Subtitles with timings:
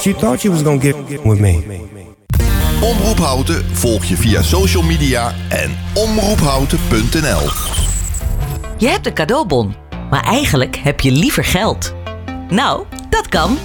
[0.00, 1.62] what you thought you was gonna get with me.
[2.80, 7.48] Omroep Houten volg je via social media en omroephouten.nl.
[8.76, 9.74] Je hebt een cadeaubon,
[10.10, 11.94] maar eigenlijk heb je liever geld.
[12.48, 13.58] Nou, dat kan.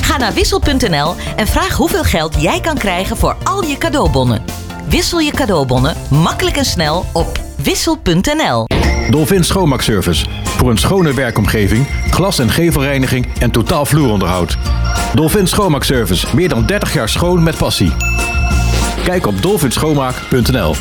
[0.00, 4.44] Ga naar wissel.nl en vraag hoeveel geld jij kan krijgen voor al je cadeaubonnen.
[4.88, 8.66] Wissel je cadeaubonnen makkelijk en snel op wissel.nl.
[9.10, 10.45] Dolphin Schoonmaakservice.
[10.56, 14.56] Voor een schone werkomgeving, glas- en gevelreiniging en totaal vloeronderhoud.
[15.14, 16.26] Dolphin Schoonmaakservice.
[16.34, 17.92] Meer dan 30 jaar schoon met passie.
[19.04, 20.74] Kijk op dolphinschoonmaak.nl.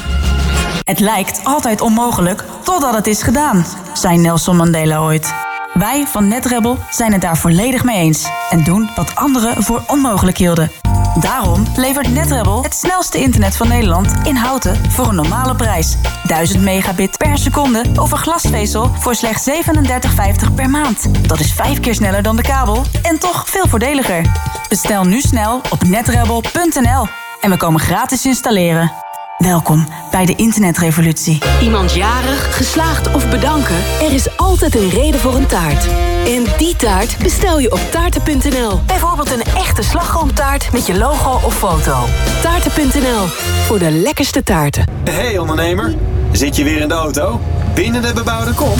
[0.84, 5.34] Het lijkt altijd onmogelijk totdat het is gedaan, zei Nelson Mandela ooit.
[5.73, 10.37] Wij van NetRebel zijn het daar volledig mee eens en doen wat anderen voor onmogelijk
[10.37, 10.71] hielden.
[11.19, 15.95] Daarom levert NetRebel het snelste internet van Nederland in houten voor een normale prijs.
[16.23, 21.27] 1000 megabit per seconde over glasvezel voor slechts 37,50 per maand.
[21.27, 24.31] Dat is vijf keer sneller dan de kabel en toch veel voordeliger.
[24.70, 27.07] Bestel nu snel op netrebel.nl
[27.41, 29.04] en we komen gratis installeren.
[29.37, 31.41] Welkom bij de internetrevolutie.
[31.61, 33.75] Iemand jarig, geslaagd of bedanken?
[34.01, 35.87] Er is altijd een reden voor een taart.
[36.25, 38.79] En die taart bestel je op taarten.nl.
[38.85, 42.05] Bijvoorbeeld een echte slagroomtaart met je logo of foto.
[42.41, 43.25] Taarten.nl,
[43.65, 44.85] voor de lekkerste taarten.
[45.09, 45.95] Hey ondernemer,
[46.31, 47.41] zit je weer in de auto?
[47.73, 48.79] Binnen de bebouwde kom?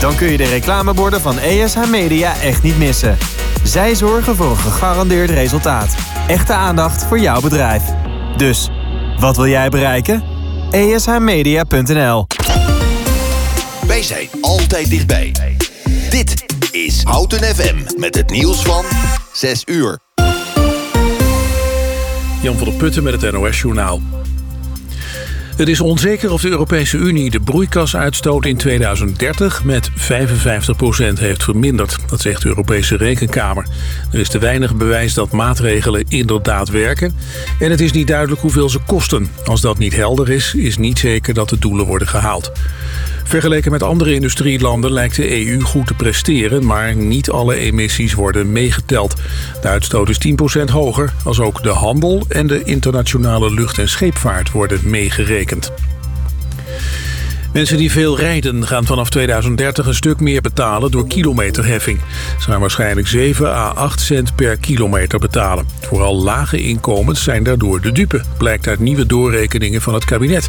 [0.00, 3.18] Dan kun je de reclameborden van ESH Media echt niet missen.
[3.62, 5.94] Zij zorgen voor een gegarandeerd resultaat.
[6.26, 7.82] Echte aandacht voor jouw bedrijf.
[8.36, 8.70] Dus,
[9.24, 10.22] wat wil jij bereiken?
[10.70, 12.26] ESHmedia.nl
[13.86, 15.32] Wij zijn altijd dichtbij.
[16.10, 18.84] Dit is Houten FM met het nieuws van
[19.32, 19.98] 6 uur.
[22.42, 24.00] Jan van der Putten met het NOS Journaal.
[25.56, 29.94] Het is onzeker of de Europese Unie de broeikasuitstoot in 2030 met 55%
[31.18, 31.96] heeft verminderd.
[32.06, 33.66] Dat zegt de Europese Rekenkamer.
[34.12, 37.16] Er is te weinig bewijs dat maatregelen inderdaad werken.
[37.58, 39.28] En het is niet duidelijk hoeveel ze kosten.
[39.44, 42.52] Als dat niet helder is, is niet zeker dat de doelen worden gehaald.
[43.24, 46.66] Vergeleken met andere industrielanden lijkt de EU goed te presteren...
[46.66, 49.14] maar niet alle emissies worden meegeteld.
[49.62, 50.18] De uitstoot is
[50.60, 52.22] 10% hoger als ook de handel...
[52.28, 55.72] en de internationale lucht- en scheepvaart worden meegerekend.
[57.54, 62.00] Mensen die veel rijden gaan vanaf 2030 een stuk meer betalen door kilometerheffing.
[62.38, 65.66] Ze gaan waarschijnlijk 7 à 8 cent per kilometer betalen.
[65.80, 70.48] Vooral lage inkomens zijn daardoor de dupe, blijkt uit nieuwe doorrekeningen van het kabinet.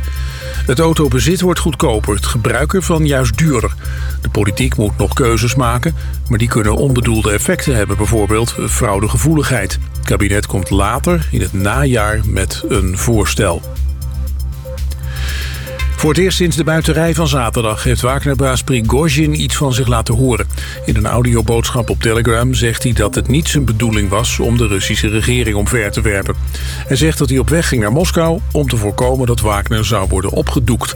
[0.65, 3.73] Het autobezit wordt goedkoper, het gebruik ervan juist duurder.
[4.21, 5.95] De politiek moet nog keuzes maken,
[6.29, 7.97] maar die kunnen onbedoelde effecten hebben.
[7.97, 9.79] Bijvoorbeeld fraudegevoeligheid.
[9.97, 13.61] Het kabinet komt later in het najaar met een voorstel.
[16.05, 20.15] Voor het eerst sinds de buiterij van zaterdag heeft Wagnerbaas Prigozhin iets van zich laten
[20.15, 20.47] horen.
[20.85, 24.67] In een audioboodschap op Telegram zegt hij dat het niet zijn bedoeling was om de
[24.67, 26.35] Russische regering omver te werpen.
[26.87, 30.07] Hij zegt dat hij op weg ging naar Moskou om te voorkomen dat Wagner zou
[30.09, 30.95] worden opgedoekt.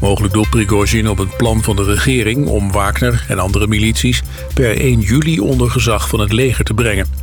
[0.00, 4.22] Mogelijk doelt Prigozhin op een plan van de regering om Wagner en andere milities
[4.54, 7.21] per 1 juli onder gezag van het leger te brengen.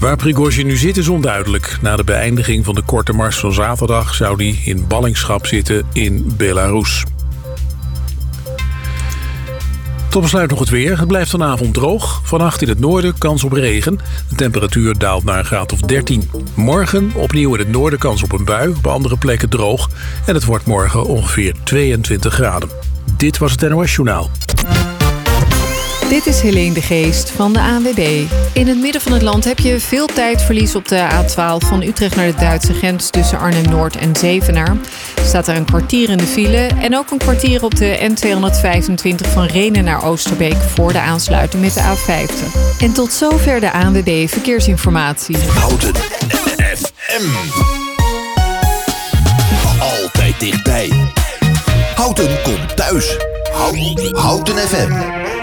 [0.00, 1.78] Waar Prigozhin nu zit is onduidelijk.
[1.82, 6.32] Na de beëindiging van de korte mars van zaterdag zou hij in ballingschap zitten in
[6.36, 7.04] Belarus.
[10.10, 10.98] Tot besluit nog het weer.
[10.98, 12.20] Het blijft vanavond droog.
[12.24, 13.98] Vannacht in het noorden kans op regen.
[14.28, 16.30] De temperatuur daalt naar een graad of 13.
[16.54, 18.68] Morgen opnieuw in het noorden kans op een bui.
[18.68, 19.90] Op andere plekken droog.
[20.26, 22.68] En het wordt morgen ongeveer 22 graden.
[23.16, 24.30] Dit was het NOS Journaal.
[26.10, 28.24] Dit is Helene de Geest van de ANWB.
[28.52, 32.16] In het midden van het land heb je veel tijdverlies op de A12 van Utrecht
[32.16, 34.76] naar de Duitse grens tussen Arnhem-Noord en Zevenaar.
[35.24, 39.44] Staat er een kwartier in de file en ook een kwartier op de N225 van
[39.44, 42.80] Renen naar Oosterbeek voor de aansluiting met de A50.
[42.80, 45.36] En tot zover de ANWB Verkeersinformatie.
[45.38, 45.94] Houten
[46.74, 47.28] FM.
[49.80, 50.90] Altijd dichtbij.
[51.94, 53.16] Houten komt thuis.
[53.52, 55.39] Houten, Houten FM.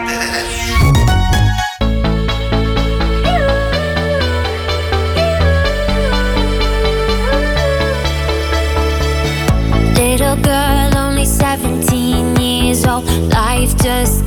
[13.18, 14.27] Life just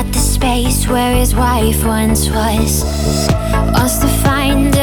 [0.00, 2.84] at the space where his wife once was.
[3.74, 4.79] Wants to find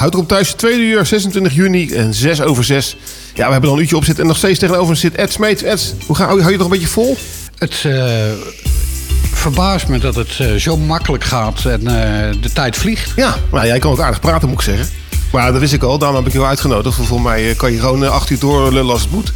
[0.00, 0.52] houd erop thuis.
[0.52, 2.96] Tweede uur, 26 juni en 6 over 6.
[3.34, 4.22] Ja, we hebben al een uurtje op zitten.
[4.22, 5.62] En nog steeds tegenover zit Ed Smeets.
[5.62, 7.16] Ed, hoe ga, hou je nog een beetje vol?
[7.58, 7.92] Het eh,
[9.32, 13.12] verbaast me dat het eh, zo makkelijk gaat en eh, de tijd vliegt.
[13.16, 14.88] Ja, nou, jij kan ook aardig praten, moet ik zeggen.
[15.32, 16.96] Maar dat wist ik al, daarom heb ik jou uitgenodigd.
[16.96, 19.32] Volgens mij kan je gewoon acht uur door lullen als het moet.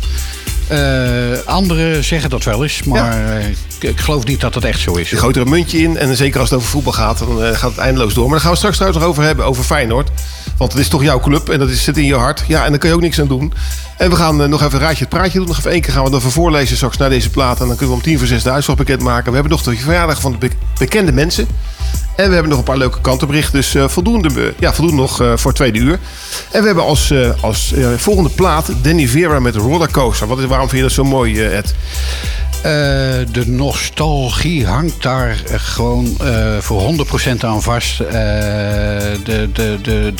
[0.68, 4.94] Eh, anderen zeggen dat wel eens, maar ik, ik geloof niet dat dat echt zo
[4.94, 5.10] is.
[5.10, 7.70] Je gooit er een muntje in en zeker als het over voetbal gaat, dan gaat
[7.70, 8.24] het eindeloos door.
[8.24, 10.10] Maar daar gaan we straks trouwens nog over hebben, over Feyenoord.
[10.58, 12.44] Want het is toch jouw club en dat zit in je hart.
[12.48, 13.52] Ja, en daar kan je ook niks aan doen.
[13.98, 15.48] En we gaan eh, nog even een raadje het praatje doen.
[15.48, 17.60] Nog even één keer gaan we even voorlezen straks naar deze plaat.
[17.60, 19.28] En dan kunnen we om tien voor zes de uitslag bekendmaken.
[19.28, 21.46] We hebben nog de verjaardag van de be- bekende mensen.
[22.16, 23.54] En we hebben nog een paar leuke kantenberichten.
[23.54, 25.98] Dus eh, voldoende, eh, ja, voldoende nog eh, voor het tweede uur.
[26.50, 30.26] En we hebben als, als volgende plaat Danny Vera met Rollercoaster.
[30.26, 31.74] Wat is, waarom vind je dat zo mooi, Ed?
[33.32, 36.16] De nostalgie hangt daar gewoon
[36.60, 36.94] voor
[37.32, 37.98] 100% aan vast.
[37.98, 40.12] De de, de,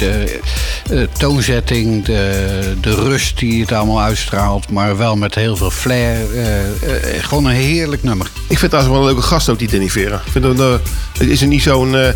[0.84, 6.16] de toonzetting, de, de rust die het allemaal uitstraalt, maar wel met heel veel flair.
[7.20, 8.26] Gewoon een heerlijk nummer.
[8.48, 10.16] Ik vind dat wel een leuke gast ook, die Danny Vera.
[10.16, 12.08] Ik vind het is er niet zo'n, eh,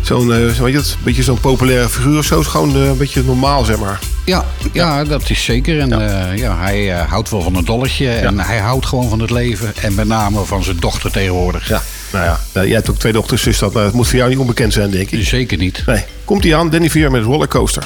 [0.00, 2.36] zo'n, zo weet je het, beetje zo'n populaire figuur of zo.
[2.36, 3.98] Het is gewoon eh, een beetje normaal, zeg maar.
[4.24, 5.80] Ja, ja, dat is zeker.
[5.80, 6.32] En ja.
[6.32, 8.10] ja, hij houdt wel van een dolletje.
[8.10, 9.72] En hij houdt gewoon van het leven.
[9.82, 11.68] En met name van zijn dochter tegenwoordig.
[11.68, 14.30] Ja, nou ja, nou, jij hebt ook twee dochters, dus dat, het moet voor jou
[14.30, 15.26] niet onbekend zijn, denk ik.
[15.26, 15.82] Zeker niet.
[15.86, 16.04] Nee.
[16.24, 17.82] Komt hij aan, Danny Vera met Rollercoaster.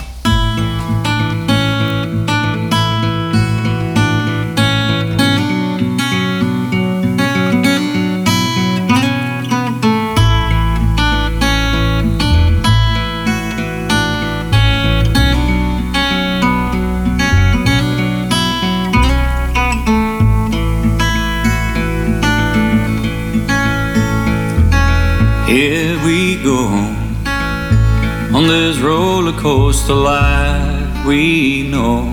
[26.16, 32.04] We go home on this roller coaster life we know,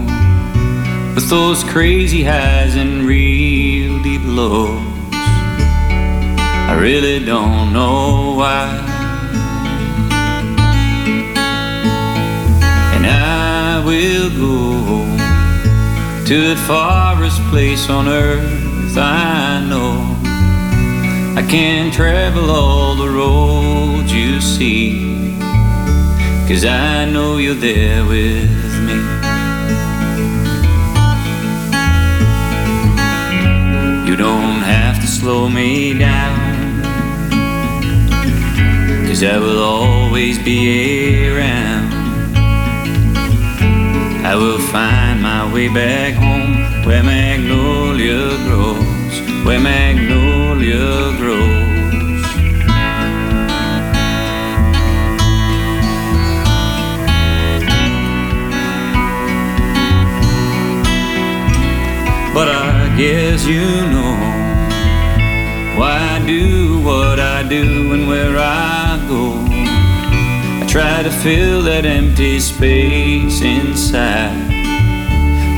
[1.15, 4.81] with those crazy highs and real deep lows.
[6.71, 8.67] I really don't know why.
[12.95, 14.57] And I will go
[16.29, 19.95] to the farthest place on earth I know.
[21.39, 25.37] I can travel all the roads you see.
[26.47, 28.97] Cause I know you're there with me.
[34.07, 36.81] You don't have to slow me down.
[39.07, 41.93] Cause I will always be around.
[44.25, 49.82] I will find my way back home where magnolia grows, where magnolia
[62.33, 63.61] But I guess you
[63.93, 64.17] know
[65.77, 69.35] why I do what I do and where I go.
[70.61, 74.47] I try to fill that empty space inside,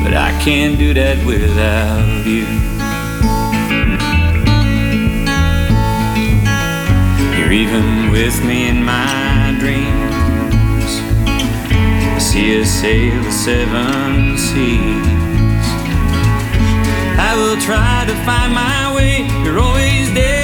[0.03, 2.46] but I can't do that without you.
[7.39, 10.91] You're even with me in my dreams.
[11.25, 15.15] I see us sail the seven seas.
[17.36, 19.27] I will try to find my way.
[19.44, 20.35] You're always there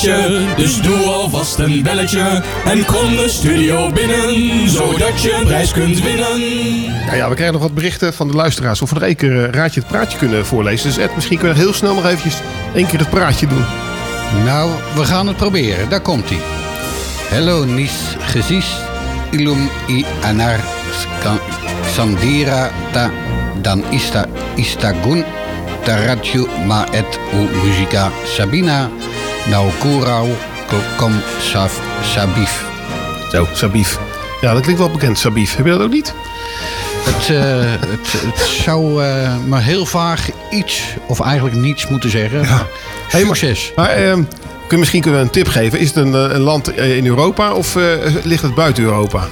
[0.00, 2.42] spelletje, dus doe alvast een belletje.
[2.64, 6.40] En kom de studio binnen, zodat je een prijs kunt winnen.
[7.06, 8.82] Ja, ja, we krijgen nog wat berichten van de luisteraars.
[8.82, 10.88] Of we er één keer eh, Raadje het Praatje kunnen voorlezen.
[10.88, 12.36] Dus Ed, misschien kunnen we heel snel nog eventjes
[12.74, 13.64] één keer het praatje doen.
[14.44, 15.88] Nou, we gaan het proberen.
[15.88, 16.38] Daar komt hij.
[17.28, 18.66] Hello, nis gezis
[19.30, 20.60] ilum i anar
[21.94, 23.10] sandira ta
[23.62, 25.24] dan ista istagun
[25.84, 28.90] taratju ma et u musica sabina
[29.48, 30.28] nou kurau
[30.96, 31.12] kom
[32.02, 32.64] sabif.
[33.30, 33.98] Zo, Sabif.
[34.40, 35.56] Ja, dat klinkt wel bekend, Sabif.
[35.56, 36.14] Heb je dat ook niet?
[37.04, 42.44] Het, eh, het, het zou eh, maar heel vaag iets of eigenlijk niets moeten zeggen.
[43.08, 43.72] Hey, maar- Succes.
[43.76, 44.22] Maar ehm,
[44.68, 45.78] kun, misschien kunnen we een tip geven.
[45.78, 47.76] Is het een, eh, een land in Europa of
[48.22, 49.26] ligt het buiten Europa?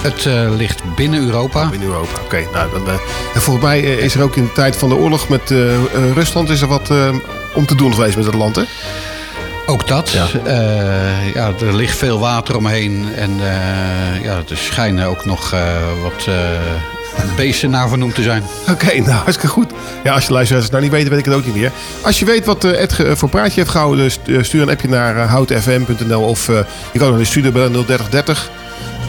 [0.00, 0.24] Het
[0.56, 1.68] ligt binnen Europa.
[1.68, 2.42] Binnen Europa, oké.
[2.52, 2.88] nou, dan,
[3.34, 5.54] en volgens mij is er ook in de tijd van de oorlog met
[6.14, 6.50] Rusland...
[6.50, 6.90] is er wat
[7.54, 8.62] om te doen geweest met het land, hè?
[9.66, 10.10] Ook dat.
[10.10, 10.26] Ja.
[11.34, 13.06] ja, er ligt veel water omheen.
[13.16, 15.60] En eh, ja, er schijnen ook nog eh,
[16.02, 16.34] wat eh,
[17.36, 18.42] beesten naar vernoemd te zijn.
[18.70, 19.70] Oké, nou, hartstikke goed.
[20.04, 21.72] Ja, als je luisteraars nou niet weten, weet ik het ook niet meer.
[22.02, 24.10] Als je weet wat eh, Ed voor praatje heeft gehouden...
[24.10, 26.22] stu- eh, stuur een appje naar uh, houtfm.nl...
[26.22, 26.58] of eh,
[26.92, 28.50] je kan naar de studio bellen 03030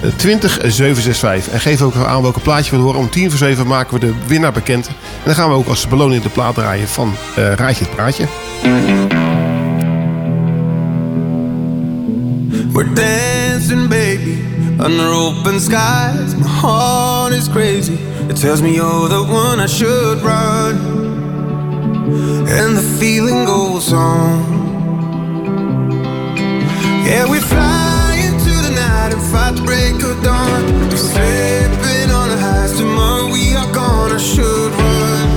[0.02, 1.54] eh, 20 765.
[1.54, 3.00] En geef ook aan welke plaatje we horen.
[3.00, 4.88] Om tien voor zeven maken we de winnaar bekend.
[4.88, 4.94] En
[5.24, 8.26] dan gaan we ook als beloning de plaat draaien van eh Raadje het Praatje.
[12.76, 14.44] We're dancing, baby,
[14.82, 16.36] under open skies.
[16.36, 17.94] My heart is crazy.
[18.30, 20.76] It tells me you're the one I should run.
[22.50, 24.44] And the feeling goes on.
[27.08, 30.66] Yeah, we fly into the night and fight the break of dawn.
[30.90, 33.32] We're slipping on the highs tomorrow.
[33.32, 35.30] We are gonna should run.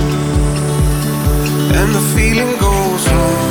[1.79, 3.49] And the feeling goes on.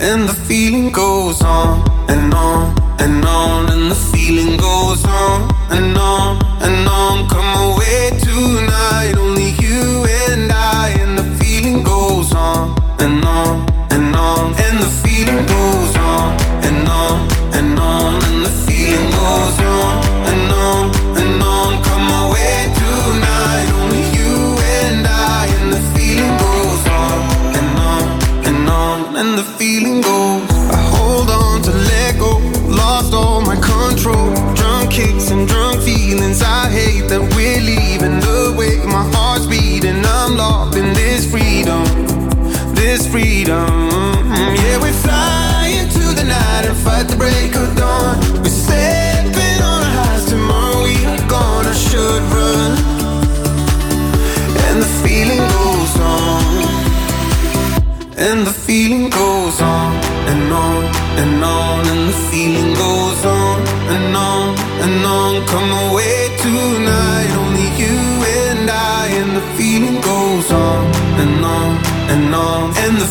[0.00, 5.96] And the feeling goes on and on and on, and the feeling goes on and
[5.96, 7.28] on and on.
[7.28, 9.14] Come away tonight,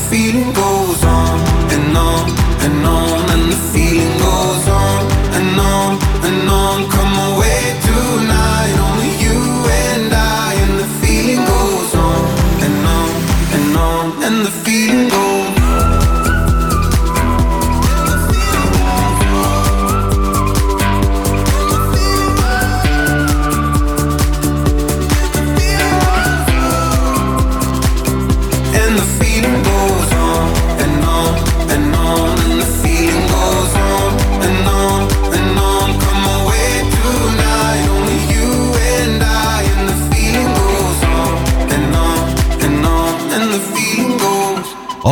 [0.09, 1.28] feeling goes on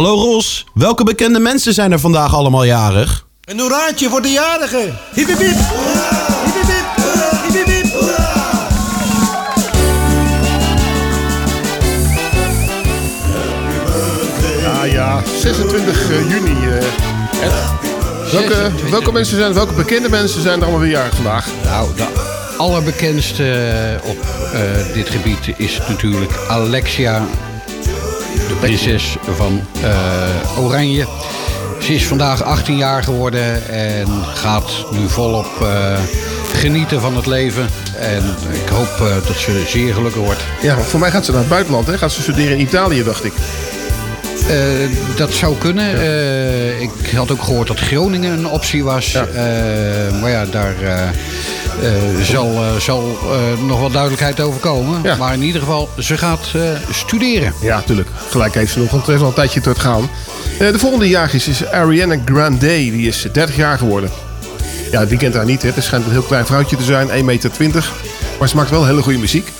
[0.07, 3.25] Hallo Ros, welke bekende mensen zijn er vandaag allemaal jarig?
[3.43, 4.97] Een hoeraatje voor de jarigen.
[5.13, 5.27] Hip.
[14.61, 16.67] Ja, ja, 26 juni.
[16.67, 16.75] eh,
[17.43, 17.53] Ed.
[18.31, 21.47] Welke, welke mensen zijn, welke bekende mensen zijn er allemaal weer jarig vandaag?
[21.63, 22.07] Nou, de
[22.57, 24.17] allerbekendste op
[24.53, 27.25] eh, dit gebied is natuurlijk Alexia,
[28.47, 31.07] de prinses van eh, Oranje.
[31.79, 35.99] Ze is vandaag 18 jaar geworden en gaat nu volop eh,
[36.53, 37.67] genieten van het leven.
[37.99, 38.23] En
[38.63, 40.41] ik hoop eh, dat ze zeer gelukkig wordt.
[40.61, 41.87] Ja, voor mij gaat ze naar het buitenland.
[41.87, 41.97] Hè?
[41.97, 43.33] Gaat ze studeren in Italië, dacht ik.
[45.15, 45.91] Dat zou kunnen.
[46.81, 49.13] Ik had ook gehoord dat Groningen een optie was.
[50.21, 50.75] Maar ja, daar
[51.81, 55.17] eh, eh, zal, eh, zal eh, nog wel duidelijkheid over komen.
[55.17, 56.47] Maar in ieder geval, ze gaat
[56.91, 57.53] studeren.
[57.61, 58.09] Ja, tuurlijk.
[58.29, 60.09] Gelijk heeft ze nog, want het heeft al een tijdje tot gaan.
[60.57, 62.67] De volgende jaar is, is Ariana Grande.
[62.67, 64.09] Die is 30 jaar geworden.
[64.91, 65.61] Ja, wie kent haar niet?
[65.61, 65.69] Hè?
[65.73, 67.91] Het schijnt een heel klein vrouwtje te zijn, 1,20 meter.
[68.39, 69.51] Maar ze maakt wel hele goede muziek.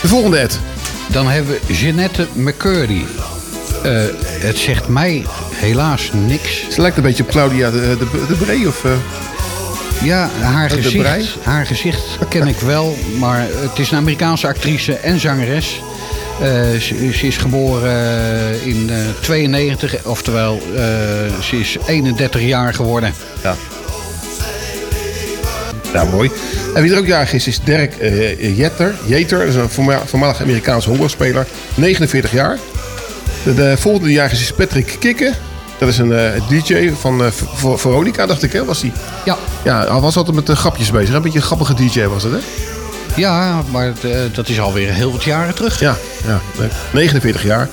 [0.00, 0.58] De volgende, Ed.
[1.06, 3.02] Dan hebben we Jeanette McCurdy.
[4.38, 6.66] Het zegt mij helaas niks.
[6.70, 8.84] Ze lijkt een beetje op Claudia de, de, de Bree of...
[10.02, 14.94] Ja, haar De gezicht, haar gezicht ken ik wel, maar het is een Amerikaanse actrice
[14.96, 15.80] en zangeres.
[16.40, 16.48] Eh,
[16.80, 20.82] ze, ze is geboren in eh 92, oftewel eh,
[21.42, 23.14] ze is 31 jaar geworden.
[23.42, 23.54] Ja.
[25.92, 26.30] Ja, mooi.
[26.74, 27.94] En wie er ook jarig is, is Dirk
[28.56, 28.94] Jeter.
[29.06, 31.46] Jeter, dat is een voorma- voormalig Amerikaanse honkbalspeler.
[31.74, 32.58] 49 jaar.
[33.44, 35.32] De, de volgende jarig is Patrick Kikke.
[35.78, 37.30] Dat is een eh, DJ van eh,
[37.76, 38.64] Veronica, dacht ik, hè?
[38.64, 38.92] Was hij?
[39.24, 39.36] Ja.
[39.64, 41.14] Ja, hij was altijd met de grapjes bezig.
[41.14, 42.38] Een beetje een grappige DJ was het, hè?
[43.16, 45.80] Ja, maar eh, dat is alweer heel wat jaren terug.
[45.80, 46.40] Ja, ja.
[46.58, 46.68] nee.
[46.92, 47.68] 49 jaar.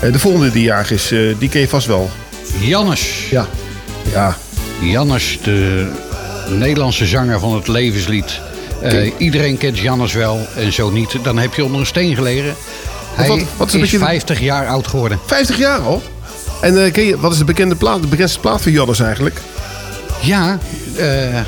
[0.00, 2.10] Eh, de volgende die jarig is, eh, die ken je vast wel.
[2.60, 3.26] Jannes.
[3.30, 3.46] Ja.
[4.12, 4.36] Ja.
[4.80, 5.86] Jannes, de
[6.48, 8.40] Nederlandse zanger van het levenslied.
[8.82, 12.54] Eh, iedereen kent Jannes wel en zo niet, dan heb je onder een steen gelegen.
[13.14, 15.18] Hij wat- wat is een is beetje de- 50 jaar oud geworden.
[15.26, 16.02] 50 jaar al?
[16.60, 19.40] En ken je, wat is de bekende plaat, de bekendste plaat van Jannes eigenlijk?
[20.20, 20.58] Ja,
[20.96, 21.04] eh,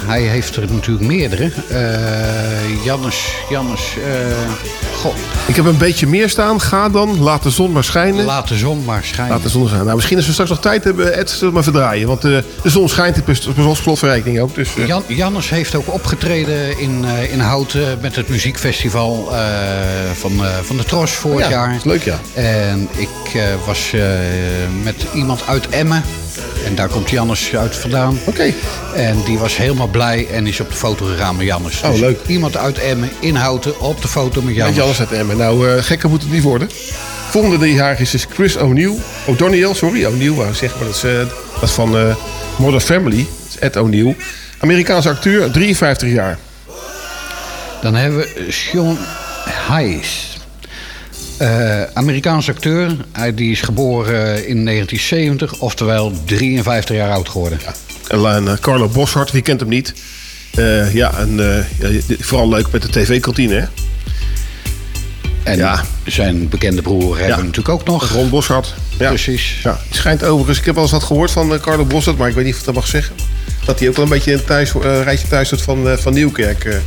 [0.07, 1.51] hij heeft er natuurlijk meerdere.
[1.69, 5.15] Eh Jannes, Jannes, eh, goh,
[5.47, 6.61] Ik heb een beetje meer staan.
[6.61, 8.25] Ga dan, laat de zon maar schijnen.
[8.25, 9.33] laat de zon maar schijnen.
[9.35, 9.85] Laat de zon schijnen.
[9.85, 12.07] Nou, misschien als we straks nog tijd hebben, Ed, zullen we maar verdraaien.
[12.09, 13.17] Want de zon schijnt
[13.59, 14.55] ons slotverrekening ook.
[14.55, 19.33] Dus, Jan, Jannes heeft ook opgetreden in, in Houten met het muziekfestival
[20.15, 21.77] van, van de Tros vorig Ja, jaar.
[21.85, 22.19] leuk, ja.
[22.35, 23.93] En ik was
[24.83, 26.03] met iemand uit Emmen.
[26.67, 28.19] En daar komt Jannes uit vandaan.
[28.25, 28.53] Oké.
[28.95, 31.83] En die was helemaal blij en is op de foto gegaan met Jannes.
[31.83, 32.19] Oh, Dus leuk.
[32.27, 34.77] Iemand uit Emmen in Houten op de foto met Jannes.
[34.77, 35.37] Met Jannes uit Emmen.
[35.37, 36.69] Nou, eh, gekker moet het niet worden.
[37.31, 38.95] Volgende die jaar is, is Chris O'Neill.
[39.27, 40.05] O'Donnell, sorry.
[40.05, 40.79] O'Neill, wou ik zeggen.
[40.79, 41.19] Maar dat is, eh,
[41.55, 42.15] dat is van eh
[42.57, 43.17] Modern Family.
[43.17, 44.17] Dat is Ed O'Neill.
[44.59, 46.39] Amerikaanse acteur, 53 jaar.
[47.83, 48.99] Dan hebben we Sean
[49.67, 50.30] Hayes.
[51.41, 52.97] Eh, Amerikaanse acteur.
[53.13, 57.59] Hij die is geboren in 1970, oftewel 53 jaar oud geworden.
[58.09, 59.95] En eh, Carlo Boshart, wie kent hem niet?
[60.55, 63.67] Eh, ja, en eh, ja, vooral leuk met de tv-kantine, hè?
[65.43, 68.11] En zijn bekende broer hebben we natuurlijk ook nog.
[68.11, 68.75] Ron Boshart.
[68.99, 69.09] Ja.
[69.09, 69.61] Precies.
[69.63, 72.29] Ja, het schijnt overigens, ik heb wel eens wat gehoord van eh, Carlo Boshart, maar
[72.29, 73.15] ik weet niet of ik dat mag zeggen.
[73.65, 76.13] Dat hij ook wel een beetje een thuis, eh, rijtje thuis doet van, eh, van
[76.13, 76.81] Nieuwkerk.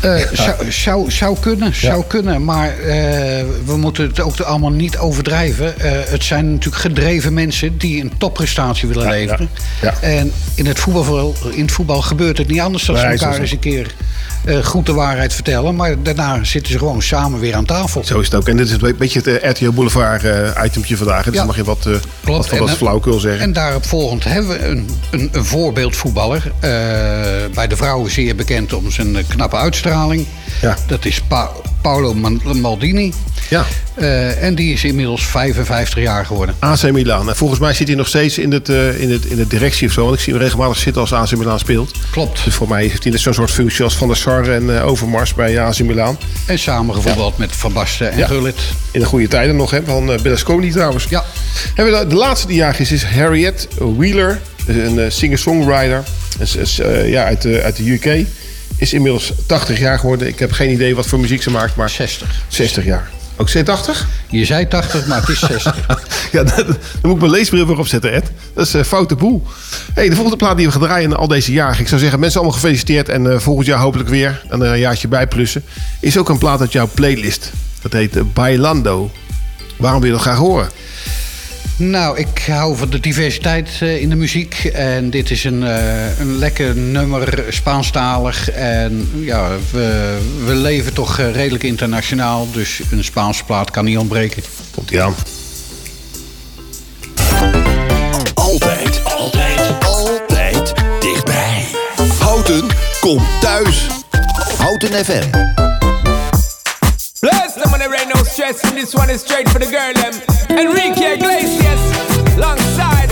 [0.00, 0.16] Eh.
[0.32, 2.44] Zou, zou, zou kunnen, zou kunnen.
[2.44, 5.80] Maar eh, we moeten het ook allemaal niet overdrijven.
[5.80, 9.48] Eh, het zijn natuurlijk gedreven mensen die een topprestatie willen leveren.
[9.80, 9.94] ja.
[10.00, 13.52] En in het, voetbal, in het voetbal gebeurt het niet anders dan ze elkaar eens
[13.52, 13.94] een keer
[14.44, 15.76] eh, goed de waarheid vertellen.
[15.76, 18.04] Maar daarna zitten ze gewoon samen weer aan tafel.
[18.04, 18.48] Zo is het ook.
[18.48, 21.24] En dit is een beetje het eh, RTL Boulevard eh itempje vandaag.
[21.24, 21.38] Dus Ja.
[21.38, 21.88] dan mag je wat,
[22.24, 23.40] wat van dat flauwekul zeggen.
[23.42, 26.52] En daarop volgend hebben we een, een, een voorbeeldvoetballer.
[27.54, 30.26] bij de vrouwen zeer bekend om zijn knappe uitstraling.
[30.60, 30.76] Ja.
[30.86, 32.14] Dat is Pa- Paolo
[32.54, 33.12] Maldini.
[33.50, 33.64] Ja.
[33.94, 36.54] Eh, en die is inmiddels 55 jaar geworden.
[36.58, 37.28] AC Milan.
[37.28, 39.86] En volgens mij zit hij nog steeds in, het, eh, in, het, in de directie
[39.86, 40.02] of zo.
[40.04, 41.90] Want ik zie hem regelmatig zitten als AC Milan speelt.
[42.10, 42.44] Klopt.
[42.44, 44.86] Dus voor mij heeft hij net zo'n soort functie als Van der Sar en eh,
[44.86, 46.18] Overmars bij AC Milan.
[46.46, 48.26] En samen gevoetbald met Van Basten en Ja.
[48.26, 48.60] Gullit.
[48.90, 51.06] In de goede tijden nog, hè, van Berlusconi trouwens.
[51.08, 51.24] Ja.
[51.74, 54.40] Hebben we de, de laatste die is, is Harriet Wheeler.
[54.66, 56.04] Een singer-songwriter.
[57.06, 58.26] Ja, uit, uit de UK.
[58.80, 60.28] Is inmiddels 80 jaar geworden.
[60.28, 61.90] Ik heb geen idee wat voor muziek ze maakt, maar...
[61.90, 62.42] 60.
[62.48, 63.10] 60 jaar.
[63.36, 64.06] Ook zei 80?
[64.30, 65.86] Je zei 80, maar het is 60.
[66.32, 68.30] ja, dan, dan moet ik mijn leesbril weer opzetten, Ed.
[68.54, 69.46] Dat is een foute boel.
[69.94, 71.80] Hey, de volgende plaat die we gaan draaien al deze jaren.
[71.80, 73.08] Ik zou zeggen, mensen allemaal gefeliciteerd.
[73.08, 75.64] En eh, volgend jaar hopelijk weer een eh, jaartje bijplussen.
[76.00, 77.52] Is ook een plaat uit jouw playlist.
[77.82, 79.10] Dat heet eh, Bailando.
[79.76, 80.68] Waarom wil je dat graag horen?
[81.80, 84.64] Nou, ik hou van de diversiteit eh, in de muziek.
[84.64, 88.50] En dit is een, eh, een lekker nummer, Spaanstalig.
[88.50, 92.50] En ja, we, we leven toch eh, redelijk internationaal.
[92.52, 94.42] Dus een Spaanse plaat kan niet ontbreken.
[94.74, 95.14] Komt ie aan.
[98.34, 101.64] Altijd, altijd, altijd dichtbij.
[102.18, 102.66] Houten
[103.00, 103.86] komt thuis.
[104.58, 105.69] Houten FM.
[107.80, 110.12] Bless there ain't no stress, and this one is straight for the girl them.
[110.52, 111.80] Enrique Iglesias,
[112.36, 113.08] alongside,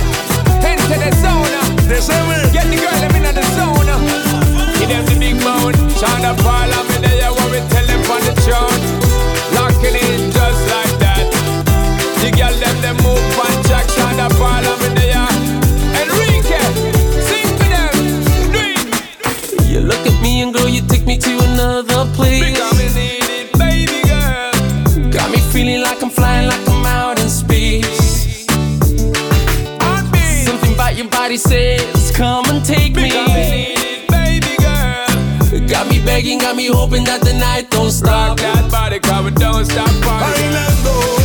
[0.60, 1.48] enter the zone.
[2.52, 3.88] Get the girl them in the zone.
[4.76, 8.20] Give them the big moan, Shonda Paul, I'm in there, what we tell them on
[8.28, 8.76] the throne.
[9.56, 11.24] Locking in just like that.
[12.20, 15.32] The girl them, them move on track, Shonda Paul, I'm in there.
[15.96, 16.60] Enrique,
[17.24, 17.96] sing for them,
[18.52, 19.64] do it.
[19.64, 23.27] You look at me and girl, you take me to another place.
[25.18, 28.46] Got me feeling like I'm flying, like I'm out in space.
[30.46, 33.10] Something about your body says, come and take me.
[33.10, 33.74] Because me
[34.08, 35.66] baby girl.
[35.68, 38.38] Got me begging, got me hoping that the night don't stop.
[38.38, 40.52] Rock that body, cause we don't stop partying.
[40.54, 41.17] Bailando, bailando,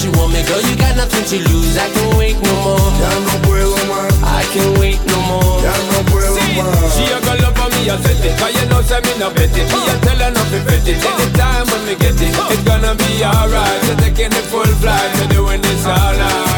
[0.00, 0.60] tell you want me, girl.
[0.62, 1.76] You got nothing to lose.
[1.76, 2.90] I can wait no more.
[3.00, 5.62] Ya no puedo más, I can wait no more.
[5.62, 6.94] ya no puedo más.
[6.96, 9.30] She a go love for me, I set it Cause you know say me no
[9.30, 12.34] bet it Me a tell her not to bet it Anytime when me get it
[12.52, 16.49] It's gonna be alright We're taking the full flight We're doing this all night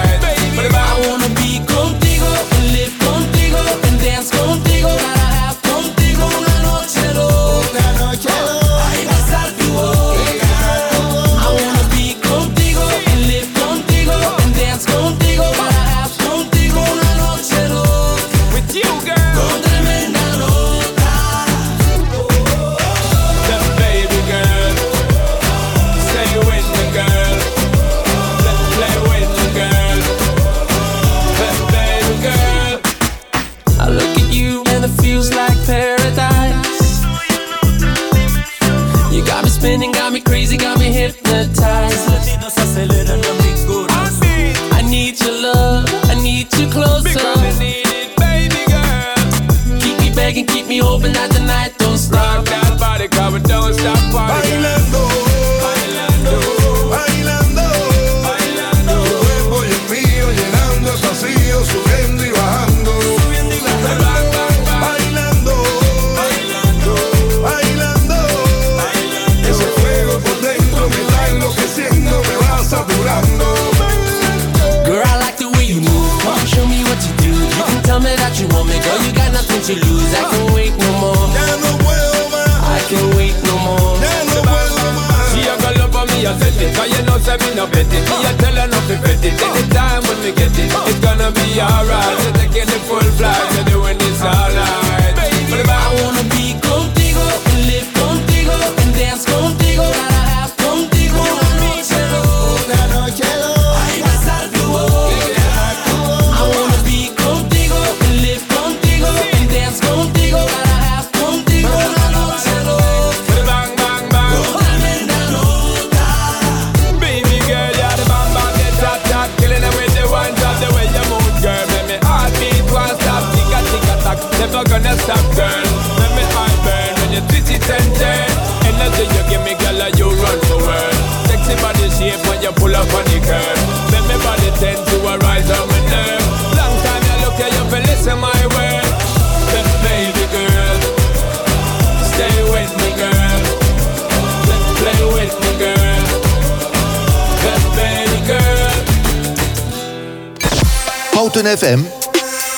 [91.61, 92.02] alright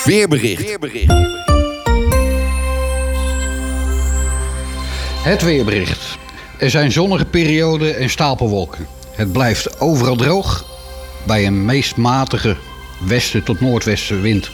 [0.05, 0.77] Weerbericht.
[5.23, 6.17] Het weerbericht.
[6.57, 8.87] Er zijn zonnige perioden en stapelwolken.
[9.11, 10.65] Het blijft overal droog.
[11.23, 12.55] Bij een meest matige
[13.05, 14.49] westen tot noordwestenwind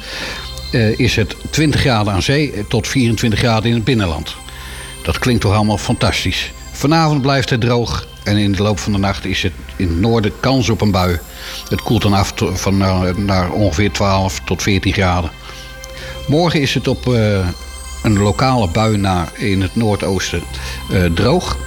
[0.72, 4.36] eh, is het 20 graden aan zee tot 24 graden in het binnenland.
[5.04, 6.52] Dat klinkt toch allemaal fantastisch.
[6.72, 10.00] Vanavond blijft het droog en in de loop van de nacht is het in het
[10.00, 11.20] noorden kans op een bui.
[11.70, 15.32] Het koelt dan af van naar, naar ongeveer 12 tot 14 graden.
[16.32, 17.48] Morgen is het op eh,
[18.04, 20.44] een lokale bui na in het noordoosten
[20.92, 21.58] eh, droog.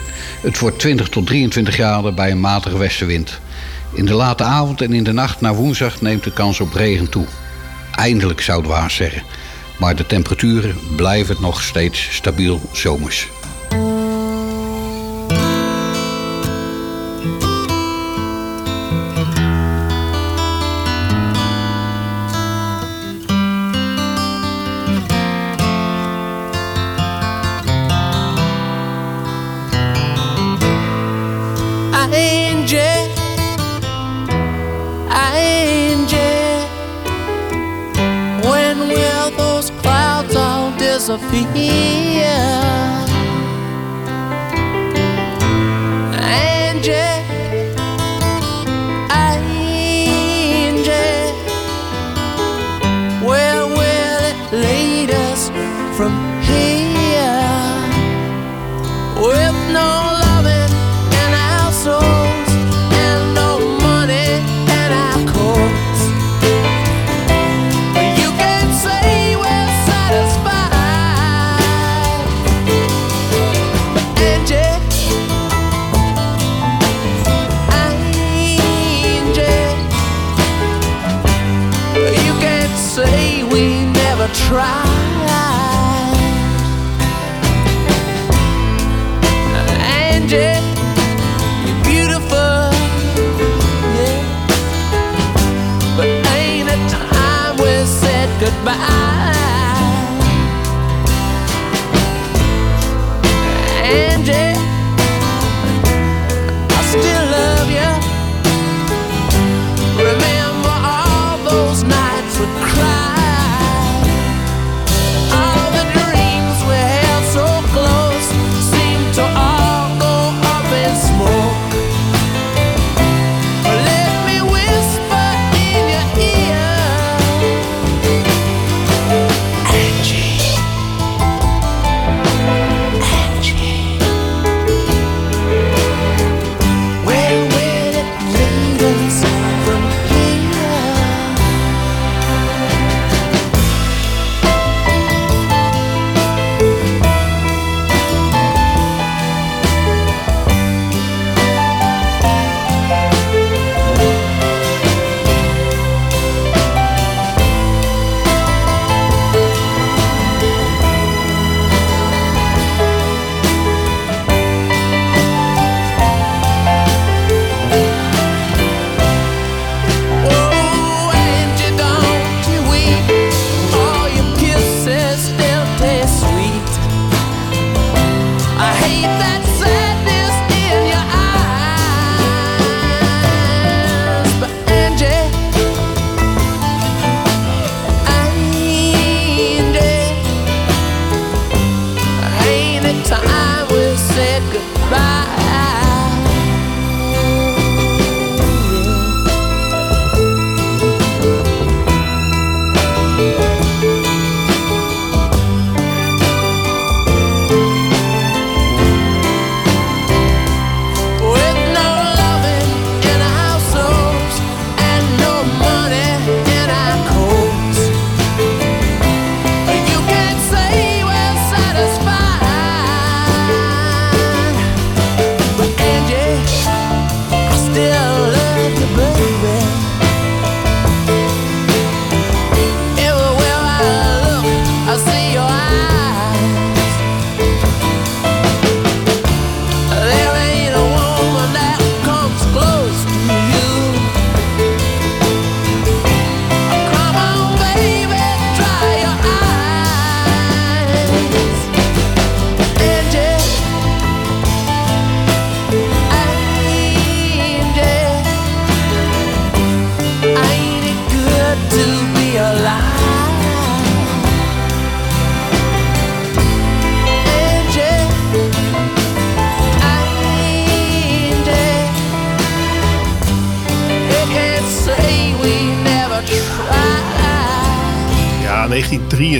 [0.42, 3.40] Het wordt 20 tot 23 graden bij een matige westenwind.
[3.92, 7.08] In de late avond en in de nacht naar woensdag neemt de kans op regen
[7.08, 7.24] toe.
[7.94, 9.22] Eindelijk zou het waar zeggen.
[9.78, 13.28] Maar de temperaturen blijven nog steeds stabiel zomers.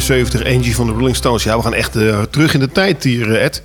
[0.07, 1.43] 1973, Angie van de Rolling Stones.
[1.43, 3.63] Ja, we gaan echt eh, terug in de tijd hier, eh, Ed.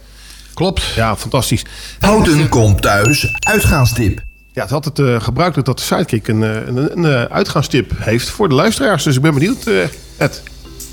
[0.53, 0.83] Klopt.
[0.95, 1.65] Ja, fantastisch.
[1.99, 4.19] Houten komt thuis, uitgaanstip.
[4.53, 7.91] Ja, het had het uh, gebruikelijk dat de Sidekick een, eh, een, een, eh, uitgaanstip
[7.99, 9.03] heeft voor de luisteraars.
[9.03, 9.73] Dus ik ben benieuwd, eh,
[10.17, 10.43] Ed.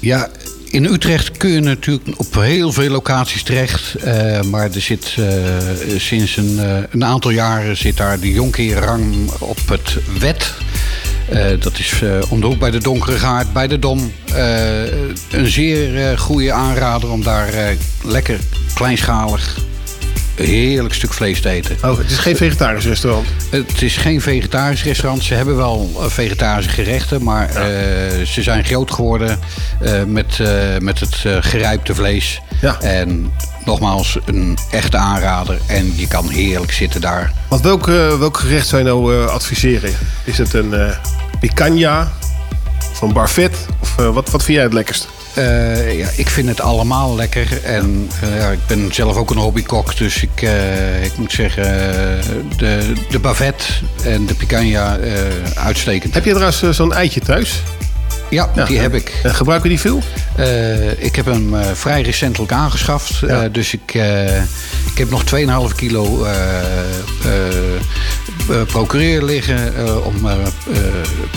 [0.01, 0.29] Ja,
[0.65, 3.95] in Utrecht kun je natuurlijk op heel veel locaties terecht.
[3.95, 5.25] eh, maar er zit eh,
[5.99, 10.53] sinds een, eh, een aantal jaren zit daar de Jonkerenrang op het wet.
[11.29, 14.13] Eh, dat is eh, om de hoek bij de Donkere Gaard, bij de Dom.
[14.35, 14.83] Eh,
[15.31, 18.39] een zeer goede aanrader om daar lekker
[18.75, 19.59] kleinschalig
[20.37, 21.77] heerlijk stuk vlees te eten.
[21.83, 23.27] Oh, het is geen vegetarisch restaurant?
[23.51, 25.23] Het is geen vegetarisch restaurant.
[25.23, 29.39] Ze hebben wel eh, vegetarische gerechten, maar eh, ze zijn groot geworden
[29.81, 30.39] eh, met,
[30.81, 32.41] met het gerijpte vlees.
[32.81, 33.33] En
[33.65, 35.59] nogmaals, een echte aanrader.
[35.67, 37.33] En je kan heerlijk zitten daar.
[37.49, 37.87] Want welk,
[38.19, 39.93] welk gerecht zou je nou adviseren?
[40.25, 40.75] Is het een
[41.41, 42.13] picanha
[42.91, 43.67] of een barfet?
[43.81, 45.09] Of wat, wat vind jij het lekkerst?
[45.37, 47.65] Eh, ja, ik vind het allemaal lekker.
[47.65, 49.97] En eh, ja, ik ben zelf ook een hobbykok.
[49.97, 51.65] Dus ik, eh, ik moet zeggen,
[52.57, 53.65] de, de bavette
[54.05, 54.99] en de picanha
[55.55, 56.15] uitstekend.
[56.15, 57.63] Heb je trouwens zo'n eitje thuis?
[58.31, 59.21] Ja, die heb ik.
[59.23, 60.03] En gebruiken die veel?
[60.99, 63.21] Ik heb hem vrij recentelijk aangeschaft.
[63.53, 63.95] Dus ik,
[64.93, 65.25] ik heb nog
[65.71, 66.27] 2,5 kilo
[68.67, 70.79] procureer liggen eh, om eh eh,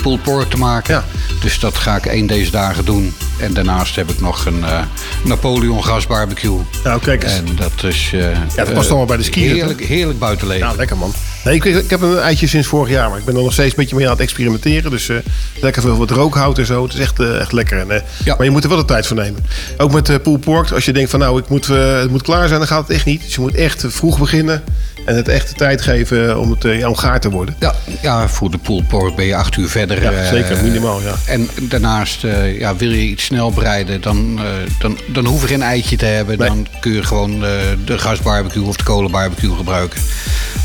[0.01, 1.03] pulled pork te maken.
[1.41, 3.13] Dus dat ga ik één deze dagen doen.
[3.39, 4.81] En daarnaast heb ik nog een eh,
[5.23, 6.59] Napoleon gasbarbecue.
[6.83, 7.33] Nou, kijk eens.
[7.33, 8.09] En dat is...
[8.13, 9.53] eh, Ja, dat eh, past allemaal bij de skiën.
[9.53, 10.67] Heerlijk, heerlijk buitenleven.
[10.67, 11.13] Ja, lekker man.
[11.45, 13.69] Nee, ik, ik heb een eitje sinds vorig jaar, maar ik ben er nog steeds
[13.69, 14.91] een beetje mee aan het experimenteren.
[14.91, 15.15] Dus eh,
[15.61, 16.83] lekker veel wat rookhout en zo.
[16.83, 17.79] Het is echt, eh, echt lekker.
[17.79, 18.01] En, eh,
[18.37, 19.45] Maar je moet er wel de tijd voor nemen.
[19.77, 20.71] Ook met uh, pulled pork.
[20.71, 22.95] Als je denkt van nou, ik moet, eh, het moet klaar zijn, dan gaat het
[22.95, 23.21] echt niet.
[23.23, 24.63] Dus je moet echt vroeg beginnen
[25.09, 27.55] en het echt de tijd geven om het eh, ja, om gaar te worden.
[27.59, 30.01] Ja, ja, voor de pulled pork ben je acht uur verder.
[30.01, 31.15] Ja, eh, zeker, minimaal, ja.
[31.25, 34.45] En daarnaast, eh, ja, wil je iets snel bereiden, dan, eh,
[34.79, 36.37] dan, dan hoef je geen eitje te hebben.
[36.37, 37.51] Dan kun je gewoon eh,
[37.85, 39.99] de gasbarbecue of de kolenbarbecue gebruiken.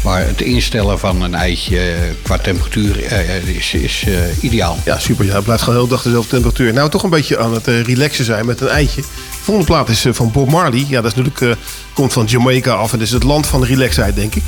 [0.05, 4.79] Maar het instellen van een eitje eh, qua temperatuur eh, is, is eh, ideaal.
[4.85, 5.25] Ja, super.
[5.25, 6.73] Ja, het blijft gewoon heel dag dezelfde temperatuur.
[6.73, 9.03] Nou, toch een beetje aan het eh, relaxen zijn met een eitje.
[9.45, 10.85] De volgende plaat is eh, van Bob Marley.
[10.89, 11.65] Ja, dat is natuurlijk, eh,
[11.95, 12.93] komt van Jamaica af.
[12.93, 14.43] En dat is het land van de relaxheid, denk ik.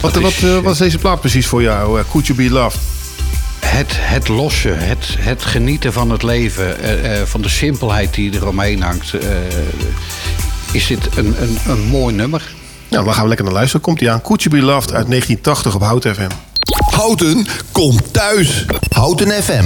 [0.00, 1.98] Wat, is, wat, eh, wat is deze plaat precies voor jou?
[1.98, 2.80] Eh, Could You Be Loved?
[3.66, 8.34] Het, het losse, het, het genieten van het leven, eh, eh, van de simpelheid die
[8.36, 9.12] er omheen hangt.
[9.14, 9.28] eh,
[10.72, 12.42] is dit een, een, een mooi nummer.
[12.88, 13.80] Nou, dan gaan we lekker naar luisteren.
[13.82, 14.22] Komt hij aan.
[14.22, 16.30] Could You Be Loved uit 1980 op Hout FM.
[16.96, 18.64] Houten komt thuis.
[18.88, 19.64] Houten FM.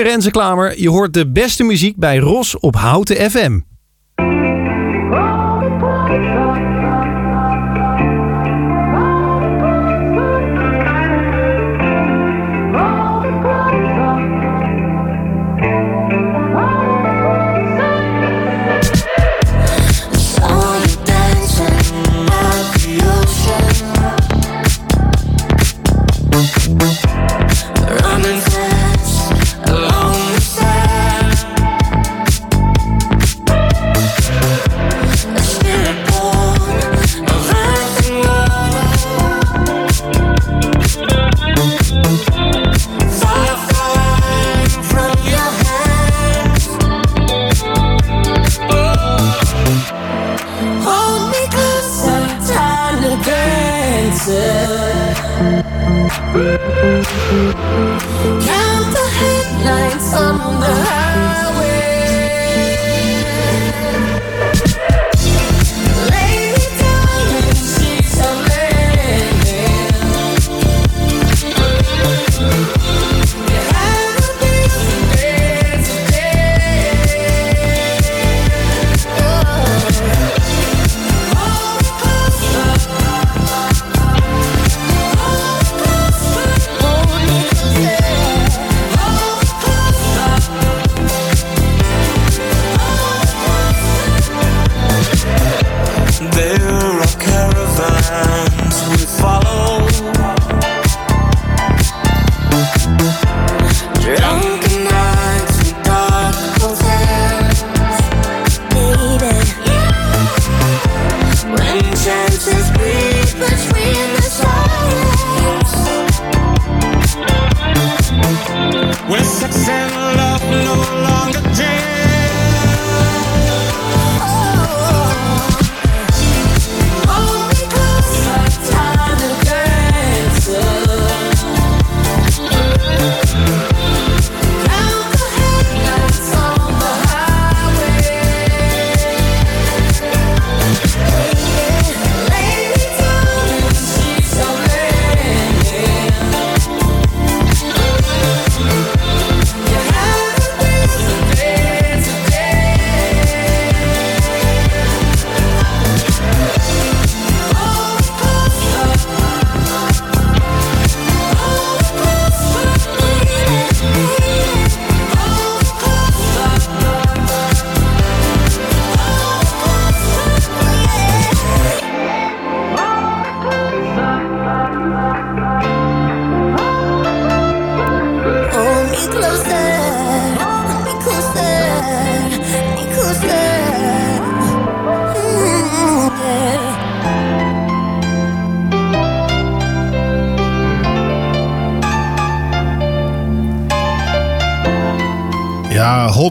[0.00, 0.80] Hier Renze Klamer.
[0.80, 3.60] Je hoort de beste muziek bij Ros op Houten FM.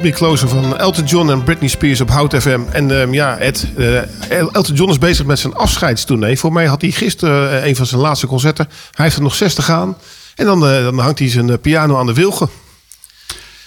[0.10, 2.60] Ja, Me Closer van Elton John en Britney Spears op Hout FM.
[2.72, 6.40] En ehm, ja, Ed, eh, Elton John is bezig met zijn afscheidstournee.
[6.40, 8.70] Voor mij had hij gisteren eh, een van zijn laatste concerten.
[8.92, 9.98] Hij heeft er nog 60 aan.
[10.36, 12.50] En dan, eh, dan hangt hij zijn piano aan de wilgen.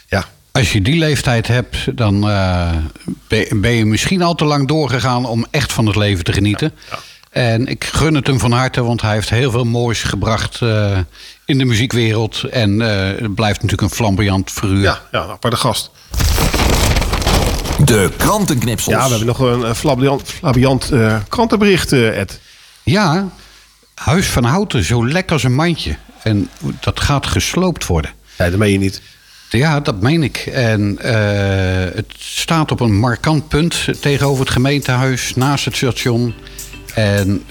[0.09, 0.25] Ja.
[0.53, 2.21] Als je die leeftijd hebt, dan
[3.51, 6.73] ben je misschien al te lang doorgegaan om echt van het leven te genieten.
[7.31, 10.61] En ik gun het hem van harte, want hij heeft heel veel moois gebracht
[11.45, 12.43] in de muziekwereld.
[12.43, 14.81] En het blijft natuurlijk een flamboyant figuur.
[14.83, 15.91] Ja, ja aparte gast.
[17.85, 18.95] De krantenknipsels.
[18.95, 22.41] Ja, we hebben nog een eh, flabiant, flabiant eh, krantenbericht, eh, Ed.
[22.83, 23.29] Ja,
[23.95, 25.97] Huis van Houten, zo lekker als een mandje.
[26.23, 26.49] En
[26.81, 28.11] dat gaat gesloopt worden.
[28.39, 29.03] Ja, dat meen je niet.
[29.51, 30.37] Ja, dat meen ik.
[30.53, 30.99] En
[31.95, 36.35] het staat op een markant punt tegenover het gemeentehuis, naast het station.
[36.95, 37.43] En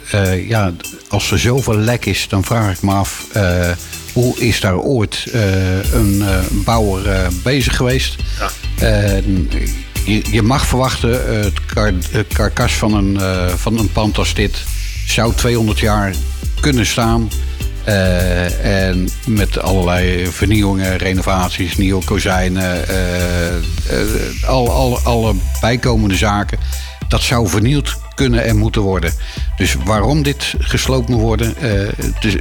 [0.47, 0.71] ja,
[1.07, 3.27] als er zoveel lek is, dan vraag ik me af...
[4.13, 5.27] hoe is daar ooit
[5.93, 8.15] een bouwer bezig geweest?
[8.39, 8.60] En
[10.05, 11.93] je, je mag verwachten, eh, het, kar,
[12.33, 14.63] karkas van een, eh, van een pand als dit...
[15.07, 16.13] zou 200 jaar
[16.59, 17.29] kunnen staan...
[17.83, 23.61] Eh, en met allerlei vernieuwingen, renovaties, nieuwe kozijnen, eh, eh,
[24.47, 26.57] al, al, alle bijkomende zaken.
[27.07, 29.13] Dat zou vernieuwd kunnen en moeten worden.
[29.57, 31.87] Dus waarom dit gesloopt moet worden, eh,
[32.21, 32.35] is-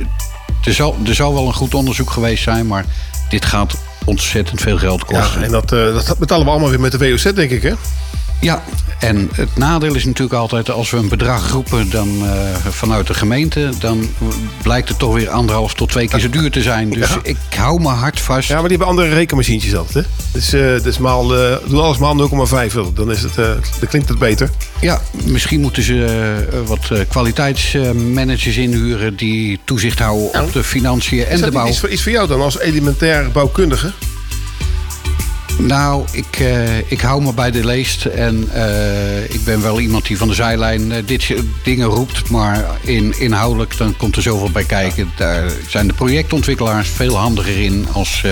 [0.64, 2.84] er, zal, er zal wel een goed onderzoek geweest zijn, maar
[3.28, 3.74] dit gaat
[4.04, 5.40] ontzettend veel geld kosten.
[5.40, 7.72] Ja, en dat, eh, dat betalen we allemaal weer met de WOZ, denk ik, hè?
[8.40, 8.62] Ja,
[9.00, 12.32] en het nadeel is natuurlijk altijd als we een bedrag roepen dan, eh,
[12.70, 14.08] vanuit de gemeente, dan
[14.62, 16.90] blijkt het toch weer anderhalf tot twee keer zo duur te zijn.
[16.90, 17.18] Dus Ja.
[17.22, 18.48] ik hou mijn hart vast.
[18.48, 20.10] Ja, maar die hebben andere rekenmachientjes altijd, hè?
[20.32, 22.74] Dus, eh dus maal, eh, doe alles maal 0,5.
[22.94, 24.50] Dan, is het, dan klinkt het beter.
[24.80, 31.40] Ja, misschien moeten ze wat kwaliteitsmanagers inhuren die toezicht houden op de financiën en is
[31.40, 31.72] de bouw.
[31.72, 33.92] voor- iets voor jou dan als elementair bouwkundige?
[35.66, 38.04] Nou, ik, eh, ik hou me bij de leest.
[38.04, 42.30] En eh, ik ben wel iemand die van de zijlijn eh, dit soort dingen roept.
[42.30, 45.12] Maar in, inhoudelijk dan komt er zoveel bij kijken.
[45.16, 48.24] Daar zijn de projectontwikkelaars veel handiger in als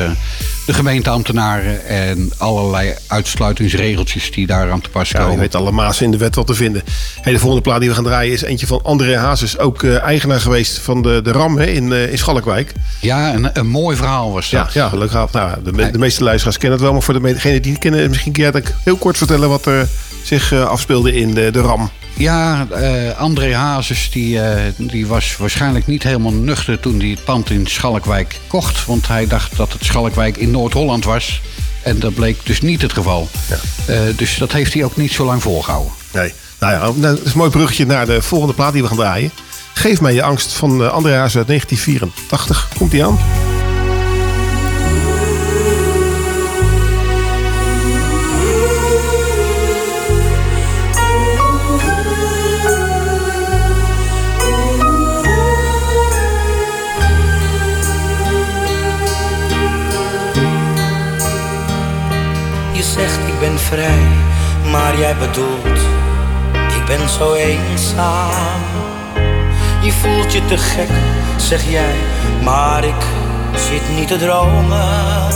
[0.69, 1.87] de gemeenteambtenaren.
[1.87, 5.33] En allerlei uitsluitingsregeltjes die daar aan te pas Ja, komen.
[5.35, 6.83] je weet alle mazen in de wet wat te vinden.
[7.21, 9.59] Hey, de volgende plaat die we gaan draaien is eentje van André Hazes.
[9.59, 12.73] Ook eh, eigenaar geweest van de, de RAM hè, in, eh, in Schalkwijk.
[13.01, 14.73] Ja, een, een mooi verhaal was dat.
[14.73, 15.13] Ja, ja leuk.
[15.13, 16.93] Nou, de, me- de meeste luisteraars kennen het wel.
[16.97, 19.67] Maar voor degenen die het kennen, misschien kun jij het ook heel kort vertellen wat
[19.67, 19.89] er
[20.23, 21.91] zich eh, afspeelde in de, de RAM.
[22.19, 27.25] Ja, eh, André Hazes die, eh, die was waarschijnlijk niet helemaal nuchter toen hij het
[27.25, 28.87] pand in Schalkwijk kocht.
[28.87, 31.41] Want hij dacht dat het Schalkwijk in Noord-Holland was.
[31.83, 33.29] En dat bleek dus niet het geval.
[33.87, 35.93] Eh, dus dat heeft hij ook niet zo lang volgehouden.
[36.13, 36.33] Nee.
[36.59, 38.97] Nou ja, nou, dat is een mooi bruggetje naar de volgende plaat die we gaan
[38.97, 39.31] draaien.
[39.75, 42.69] Geef mij je angst van André Hazes uit 1984.
[42.79, 43.19] Komt die aan?
[63.69, 64.07] Vrij,
[64.71, 65.81] maar jij bedoelt
[66.77, 68.61] ik ben zo eenzaam.
[69.83, 70.89] Je voelt je te gek,
[71.37, 71.95] zeg jij,
[72.43, 73.05] maar ik
[73.55, 75.29] zit niet te dromen.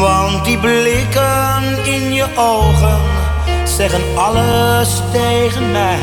[0.00, 3.00] Want die blikken in je ogen
[3.64, 5.98] zeggen alles tegen mij.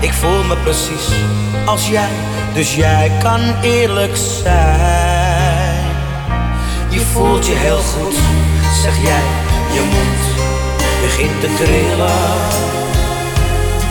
[0.00, 1.08] Ik voel me precies
[1.64, 2.10] als jij,
[2.54, 5.84] dus jij kan eerlijk zijn.
[6.88, 8.14] Je voelt je heel goed,
[8.82, 9.45] zeg jij,
[9.76, 10.22] je mond
[11.00, 12.22] begint te trillen.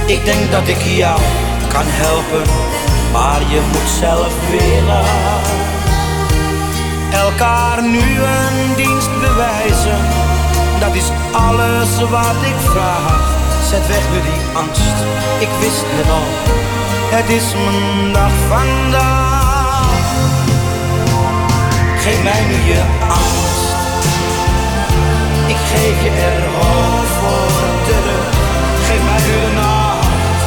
[0.05, 1.19] Ik denk dat ik jou
[1.73, 2.45] kan helpen,
[3.11, 5.07] maar je moet zelf willen.
[7.25, 8.05] Elkaar nu
[8.37, 9.99] een dienst bewijzen,
[10.79, 13.23] dat is alles wat ik vraag.
[13.69, 14.97] Zet weg nu die angst,
[15.45, 16.29] ik wist het al,
[17.17, 19.33] het is mijn dag vandaag.
[22.03, 22.81] Geef mij nu je
[25.75, 28.27] geef je er hoofd voor terug.
[28.87, 30.43] Geef mij nu de nacht.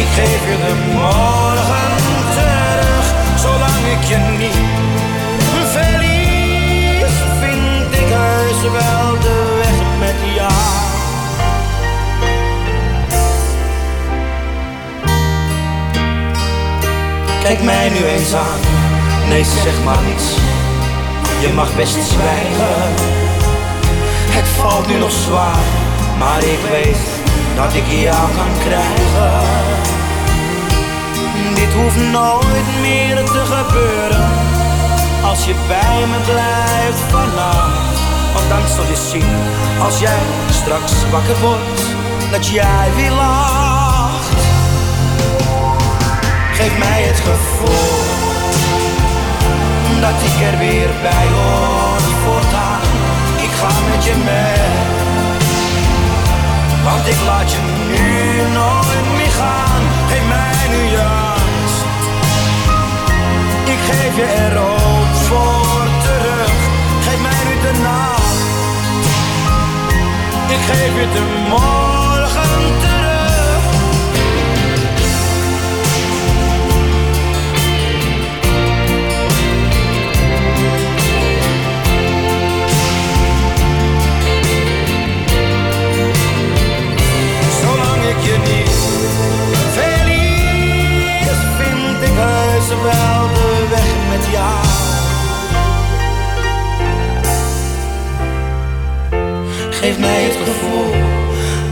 [0.00, 1.92] Ik geef je de morgen
[2.36, 3.06] terug.
[3.44, 4.58] Zolang ik je niet
[5.74, 10.52] verlies, vind ik heus wel de weg met jou.
[17.42, 18.60] Kijk mij nu eens aan.
[19.28, 20.36] Nee, zeg maar niets.
[21.40, 23.27] Je mag best zwijgen.
[24.38, 25.66] Het valt nu nog zwaar,
[26.18, 27.06] maar ik weet
[27.56, 29.32] dat ik jou kan krijgen.
[31.54, 34.30] Dit hoeft nooit meer te gebeuren.
[35.24, 37.98] Als je bij me blijft vannacht.
[38.34, 39.34] Want dan zul je zien,
[39.84, 41.82] als jij straks wakker wordt,
[42.30, 44.40] dat jij weer lacht.
[46.52, 47.98] Geef mij het gevoel
[50.00, 51.87] dat ik er weer bij hoor
[54.04, 54.14] je
[56.84, 57.58] want ik laat je
[57.88, 59.82] nu nooit meer gaan.
[60.10, 61.84] Geef mij nu angst,
[63.64, 66.52] ik geef je er ook voor terug.
[67.04, 68.36] Geef mij nu de nacht,
[70.48, 72.97] ik geef je de morgen terug.
[92.68, 94.66] Wel de weg met jou.
[99.70, 100.92] Geef mij het gevoel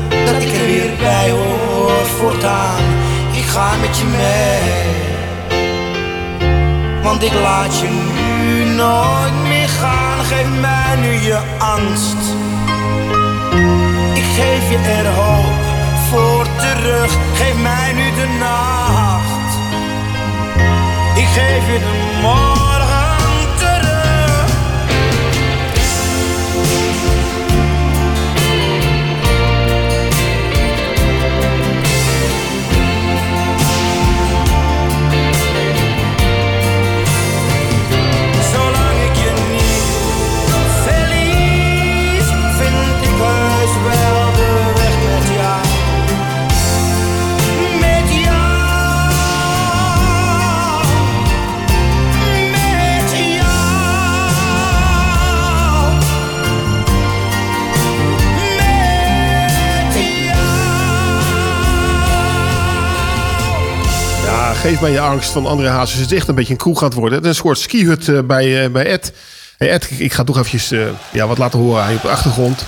[0.08, 2.84] dat ik er weer bij hoor voortaan.
[3.32, 4.60] Ik ga met je mee,
[7.02, 10.24] want ik laat je nu nooit meer gaan.
[10.24, 12.22] Geef mij nu je angst.
[14.14, 15.64] Ik geef je er hoop
[16.10, 17.16] voor terug.
[17.34, 18.05] Geef mij nu
[21.36, 22.65] Ik geef je de morgen
[64.66, 65.98] geef mij je angst van André Hazes.
[65.98, 67.18] Het is echt een beetje een kroeg het worden.
[67.18, 69.12] Het is een soort skihut eh, bij, eh, bij Ed.
[69.58, 70.80] Hey Ed, ik, ga toch eventjes eh,
[71.12, 72.64] ja, wat laten horen aan je op de achtergrond.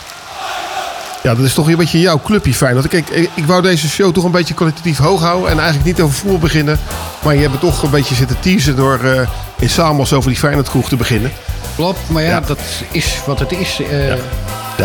[1.22, 2.74] Ja, dat is toch een beetje jouw clubje fijn.
[2.74, 5.50] Want ik, ik, wou deze show toch een beetje kwalitatief hoog houden.
[5.50, 6.78] En eigenlijk niet over voetbal beginnen.
[7.24, 9.28] Maar je hebt me toch een beetje zitten teasen door eh,
[9.58, 11.32] in Samos over die Feyenoord kroeg te beginnen.
[11.76, 13.76] Klopt, maar ja, dat is wat het is.
[13.76, 14.16] Ja.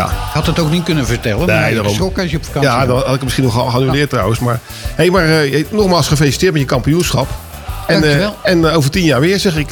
[0.02, 1.46] Had het ook niet kunnen vertellen.
[1.46, 2.02] Nee, maar je als je
[2.36, 4.38] op vakantie Ja, dan had ik het misschien nog geannuleerd trouwens.
[4.38, 4.60] Maar,
[4.94, 7.28] hey, maar eh, nogmaals gefeliciteerd met je kampioenschap.
[7.86, 8.36] En, Dankjewel.
[8.42, 9.68] en eh, over tien jaar weer, zeg ik.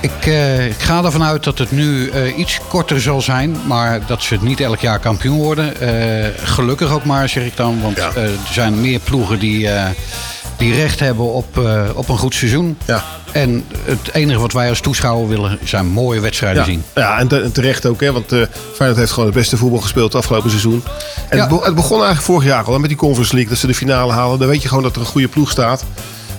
[0.00, 0.26] Ik,
[0.70, 3.56] ik ga ervan uit dat het nu iets korter zal zijn.
[3.66, 5.72] Maar dat ze niet elk jaar kampioen worden.
[6.42, 7.80] Gelukkig ook maar, zeg ik dan.
[7.82, 9.68] Want er zijn meer ploegen die,
[10.56, 12.78] die recht hebben op, eh, op een goed seizoen.
[13.32, 16.84] En het enige wat wij als toeschouwer willen zijn mooie wedstrijden Ja, zien.
[16.94, 18.42] ja en, te- en terecht ook, hè, want eh
[18.74, 20.82] Feyenoord heeft gewoon het beste voetbal gespeeld het afgelopen seizoen.
[21.28, 23.60] En het, be- het begon eigenlijk vorig jaar al hè, met die Conference League, dat
[23.60, 24.38] ze de finale halen.
[24.38, 25.84] Dan weet je gewoon dat er een goede ploeg staat.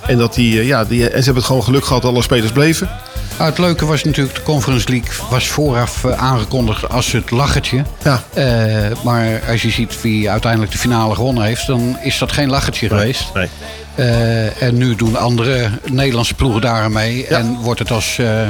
[0.08, 2.22] En, dat die, eh, ja, die, en ze hebben het gewoon geluk gehad dat alle
[2.22, 2.90] spelers bleven.
[3.38, 7.84] Nou, het leuke was natuurlijk, de Conference League was vooraf eh, aangekondigd als het lachertje.
[8.04, 8.24] Ja.
[8.34, 12.50] Eh, maar als je ziet wie uiteindelijk de finale gewonnen heeft, dan is dat geen
[12.50, 13.34] lachertje geweest.
[13.34, 13.48] Nee.
[13.96, 17.28] Eh, en nu doen andere Nederlandse ploegen daar aan mee.
[17.28, 18.50] En wordt het als, eh,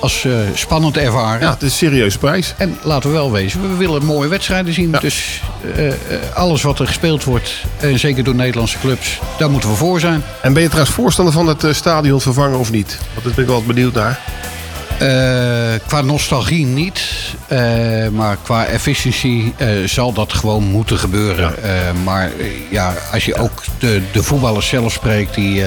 [0.00, 1.40] als eh, spannend ervaren.
[1.40, 2.54] Ja, het is een serieuze prijs.
[2.56, 4.96] En laten we wel wezen, we willen mooie wedstrijden zien.
[5.00, 5.42] Dus
[5.74, 5.94] eh, eh,
[6.34, 10.22] alles wat er gespeeld wordt, en zeker door Nederlandse clubs, daar moeten we voor zijn.
[10.42, 12.98] En ben je trouwens voorstander van het stadion vervangen of niet?
[13.12, 14.18] Want daar ben ik wel benieuwd naar.
[15.86, 17.02] Qua nostalgie niet,
[18.12, 21.54] maar qua efficiëntie zal dat gewoon moeten gebeuren.
[22.04, 22.30] Maar
[22.70, 25.64] ja, als je ook de, de voetballers zelf spreekt, die,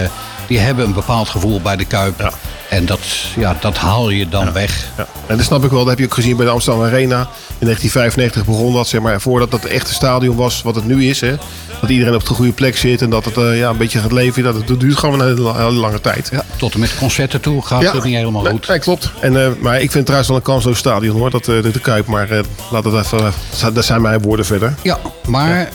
[0.48, 2.34] die hebben een bepaald gevoel bij de Kuip.
[2.70, 3.00] En dat,
[3.36, 4.88] ja, dat haal je dan weg.
[4.98, 5.08] Ja.
[5.28, 5.80] En dat snap ik wel.
[5.80, 7.20] Dat heb je ook gezien bij de Amsterdam Arena.
[7.60, 11.06] In 1995 begon dat, zeg maar, voordat dat het echte stadion was wat het nu
[11.06, 11.22] is.
[11.22, 11.36] Hè.
[11.82, 14.12] Dat iedereen op de goede plek zit en dat het eh, ja, een beetje gaat
[14.12, 14.44] leven.
[14.44, 16.30] Dat, het duurt gewoon een hele, hele lange tijd.
[16.32, 18.68] Ja, tot en met concerten toe gaat het niet helemaal goed.
[18.68, 19.12] Nee, klopt.
[19.20, 21.72] En, eh, maar ik vind het trouwens wel een kansloos stadion hoor, dat, eh, de,
[21.72, 22.08] de Kuip.
[22.08, 22.28] Maar
[22.72, 23.34] laat het even,
[23.74, 24.76] dat zijn mijn woorden verder.
[24.82, 25.70] Ja, maar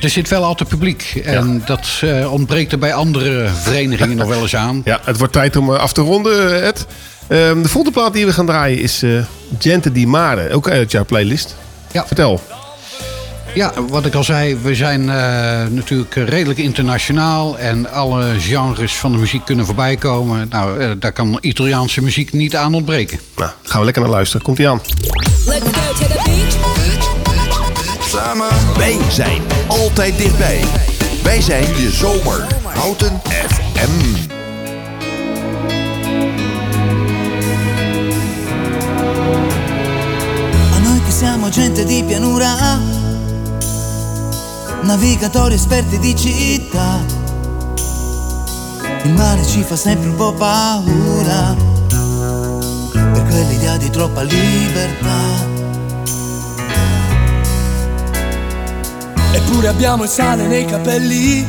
[0.00, 1.20] er zit wel altijd publiek.
[1.24, 4.82] En dat ontbreekt er bij andere verenigingen nog wel eens aan.
[4.84, 6.86] Ja, het wordt tijd om eh, af te ronden, eh, Ed.
[7.28, 9.10] Ehm, de volgende plaat die we gaan draaien is eh,
[9.58, 10.52] Gente di Mare.
[10.52, 11.56] Ook uit jouw playlist.
[11.92, 12.06] Ja.
[12.06, 12.40] Vertel.
[13.54, 19.12] Ja, wat ik al zei, we zijn eh, natuurlijk redelijk internationaal en alle genres van
[19.12, 20.48] de muziek kunnen voorbij komen.
[20.50, 23.20] Nou, eh, daar kan Italiaanse muziek niet aan ontbreken.
[23.36, 24.42] Nou, gaan we lekker naar luisteren.
[24.42, 24.80] Komt ie aan.
[25.46, 26.58] Let's go to the beach.
[28.08, 28.48] Samen.
[28.76, 30.60] Wij zijn altijd dichtbij.
[31.22, 32.46] Wij zijn de zomer.
[32.74, 34.39] Houten FM.
[41.20, 42.78] Siamo gente di pianura,
[44.84, 47.04] navigatori esperti di città,
[49.02, 51.54] il mare ci fa sempre un po' paura,
[52.94, 55.18] per quell'idea di troppa libertà.
[59.32, 61.46] Eppure abbiamo il sale nei capelli,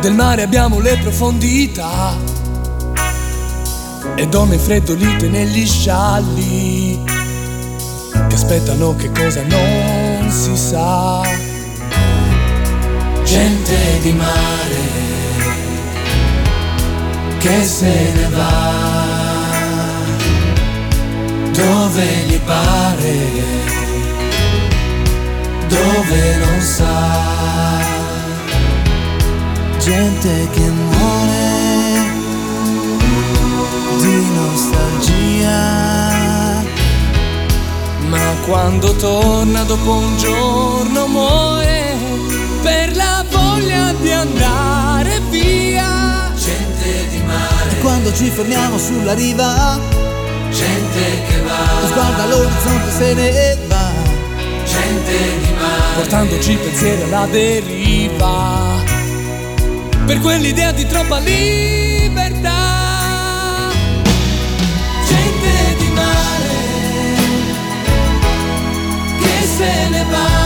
[0.00, 2.14] del mare abbiamo le profondità.
[4.14, 6.83] E donne freddolite negli scialli
[8.34, 11.22] che aspettano che cosa non si sa.
[13.22, 14.82] Gente di mare
[17.38, 18.72] che se ne va
[21.52, 23.16] dove gli pare
[25.68, 27.82] dove non sa.
[29.78, 31.52] Gente che muore
[34.00, 36.23] di nostalgia.
[38.14, 41.94] Ma quando torna dopo un giorno muore
[42.62, 46.30] per la voglia di andare via.
[46.36, 49.78] Gente di mare, E quando ci fermiamo sulla riva,
[50.50, 53.90] gente che va, guarda l'orizzonte se ne va.
[54.64, 58.82] gente di mare, portandoci pensieri alla deriva.
[60.06, 61.93] Per quell'idea di troppa libertà.
[69.64, 70.43] anybody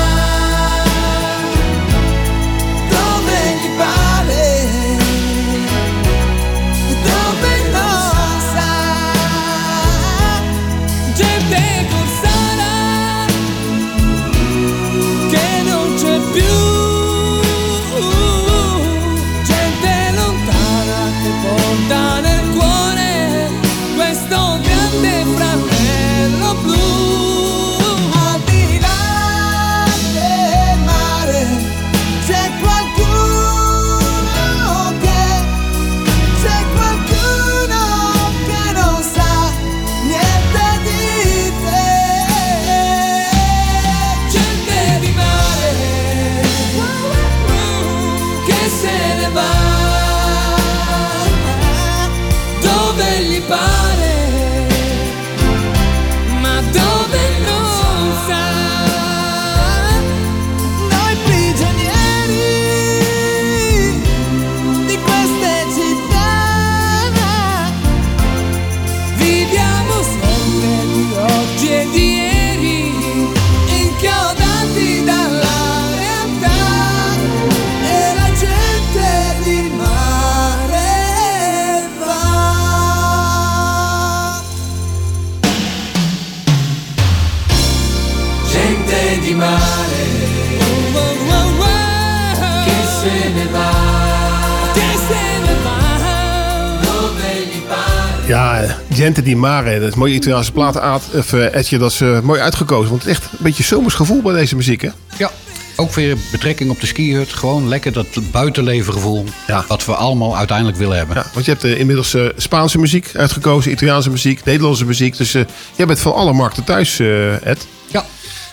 [99.19, 100.79] Gente di Mare, dat is mooie Italiaanse plaat.
[100.79, 102.89] Aad, of eh, dat is eh, mooi uitgekozen.
[102.91, 104.89] Want het is echt een beetje zomers gevoel bij deze muziek, hè?
[105.17, 105.31] Ja,
[105.77, 107.33] ook weer betrekking op de skihut.
[107.33, 109.25] Gewoon lekker dat buitenlevengevoel.
[109.69, 111.17] Wat we allemaal uiteindelijk willen hebben.
[111.17, 115.17] Ja, want je hebt eh, inmiddels Spaanse muziek uitgekozen, Italiaanse muziek, Nederlandse muziek.
[115.17, 115.43] Dus eh,
[115.77, 116.99] jij bent van alle markten thuis,
[117.43, 117.67] Ed.
[117.87, 118.05] Ja.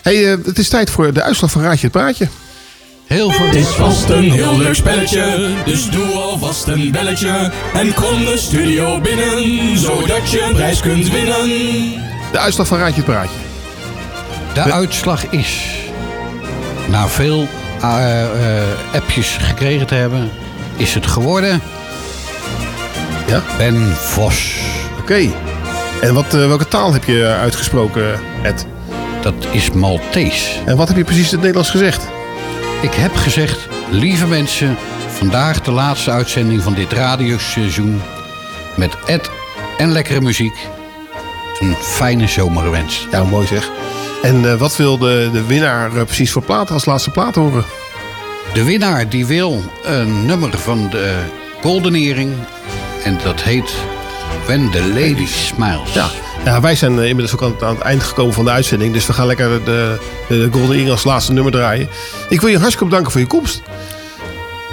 [0.02, 2.28] Hey, het is tijd voor de uitslag van Raadje het Praatje.
[3.06, 3.46] Heel veel.
[3.46, 7.52] Het is vast een heel leuk spelletje, dus doe alvast een belletje.
[7.74, 11.46] En kom de studio binnen, zodat je een prijs kunt winnen.
[12.32, 13.36] De uitslag van Raadje het Praatje.
[14.54, 15.66] De uitslag is,
[16.88, 17.48] na veel
[17.82, 18.62] eh, eh,
[18.94, 20.30] appjes gekregen te hebben,
[20.76, 21.60] is het geworden.
[23.26, 23.42] Ja?
[23.58, 24.56] Ben Vos.
[24.98, 25.28] Oké.
[26.00, 28.66] En wat, eh, welke taal heb je uitgesproken, Ed?
[29.20, 30.50] Dat is Maltese.
[30.64, 32.14] En wat heb je precies in het Nederlands gezegd?
[32.86, 34.76] Ik heb gezegd, lieve mensen,
[35.08, 38.02] vandaag de laatste uitzending van dit radioseizoen.
[38.76, 39.30] Met Ed
[39.78, 40.56] en lekkere muziek.
[41.60, 43.06] Een fijne zomer gewenst.
[43.10, 43.70] Ja, mooi zeg.
[44.22, 47.64] En eh, wat wil de, de winnaar eh, precies voor plaat als laatste plaat horen?
[48.52, 51.14] De winnaar die wil een nummer van de
[51.62, 52.34] Goldenering.
[53.04, 53.74] En dat heet
[54.44, 55.92] When the Lady Smiles.
[55.92, 56.25] Ja.
[56.46, 58.92] Wij zijn eh, inmiddels ook aan het, eind gekomen van de uitzending.
[58.92, 61.88] Dus we gaan lekker de, de, de Golden Earring als laatste nummer draaien.
[62.28, 63.62] Ik wil je hartstikke bedanken voor je komst.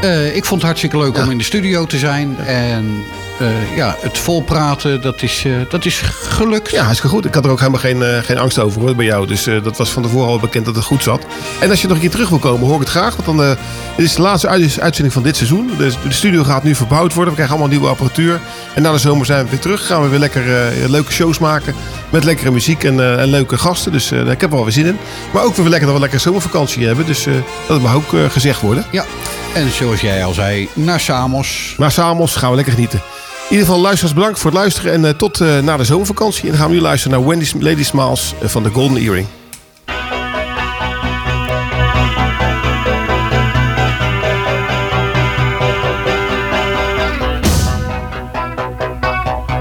[0.03, 2.37] Eh, ik vond het hartstikke leuk om in de studio te zijn.
[2.45, 3.03] En
[3.39, 6.71] eh, ja, het volpraten, dat is, eh, dat is gelukt.
[6.71, 7.25] Ja, hartstikke goed.
[7.25, 9.27] Ik had er ook helemaal geen, geen angst over hoor, bij jou.
[9.27, 11.25] Dus dat was van tevoren al bekend dat het goed zat.
[11.59, 13.15] En als je nog een keer terug wil komen, hoor ik het graag.
[13.15, 13.57] Want dan,
[13.95, 15.71] dit is de laatste uit- uitzending van dit seizoen.
[15.77, 17.33] Dus de studio gaat nu verbouwd worden.
[17.33, 18.39] We krijgen allemaal nieuwe apparatuur.
[18.75, 19.85] En na de zomer zijn we weer terug.
[19.85, 20.43] Gaan we weer lekker
[20.87, 21.75] leuke shows maken.
[22.09, 23.91] Met lekkere muziek en, en leuke gasten.
[23.91, 24.97] Dus ik heb er wel weer zin in.
[25.33, 27.05] Maar ook weer lekker dat we lekker zomervakantie hebben.
[27.05, 27.27] Dus
[27.67, 28.85] dat mag ook gezegd worden.
[28.91, 29.05] Ja,
[29.53, 31.75] en zoals jij al zei, naar Samos.
[31.77, 32.99] Maar Samos gaan we lekker genieten.
[32.99, 34.93] In ieder geval luisteraars bedankt voor het luisteren.
[34.93, 36.43] En eh, tot eh, na de zomervakantie.
[36.43, 39.27] En dan gaan we nu luisteren naar Wendy's Lady Smiles eh, van de Golden Earring.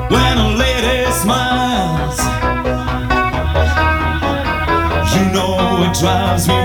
[0.09, 2.19] When a lady smiles,
[5.15, 6.62] you know it drives me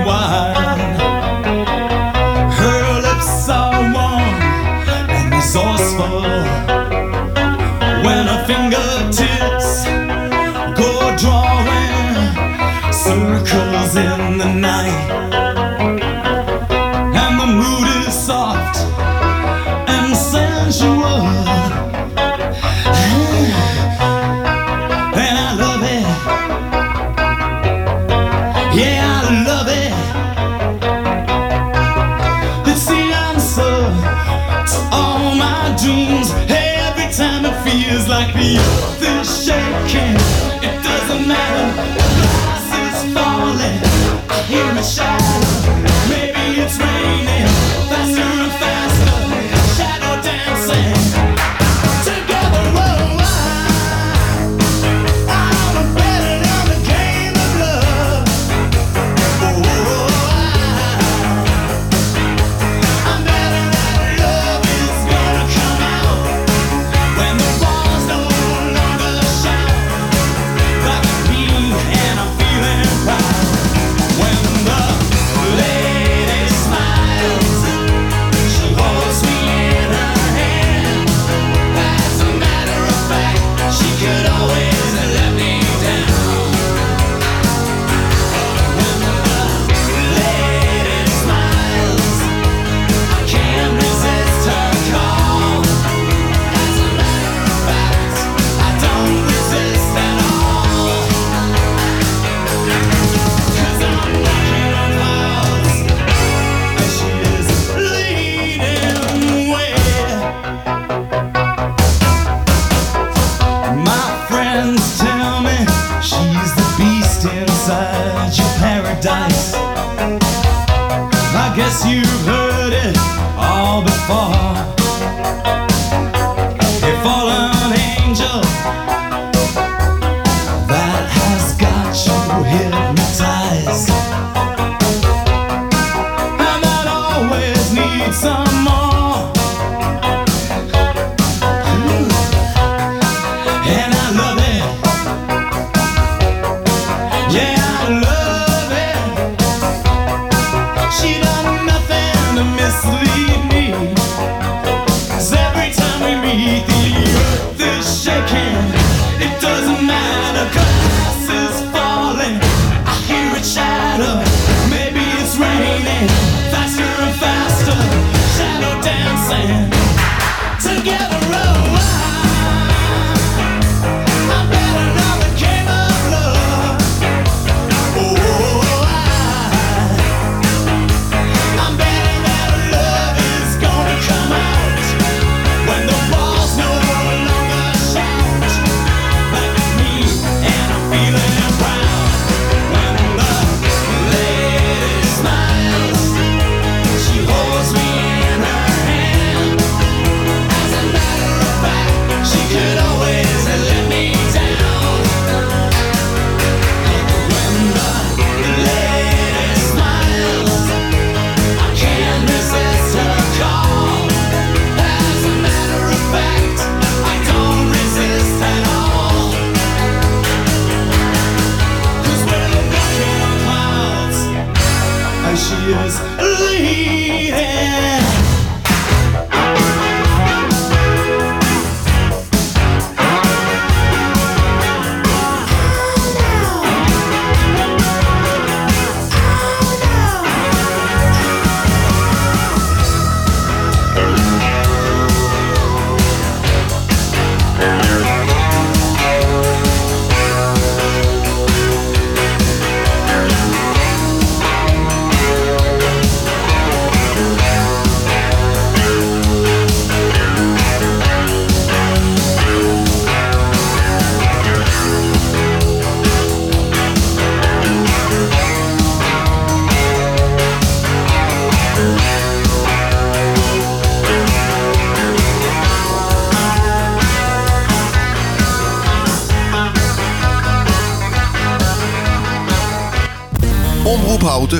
[170.60, 171.27] together.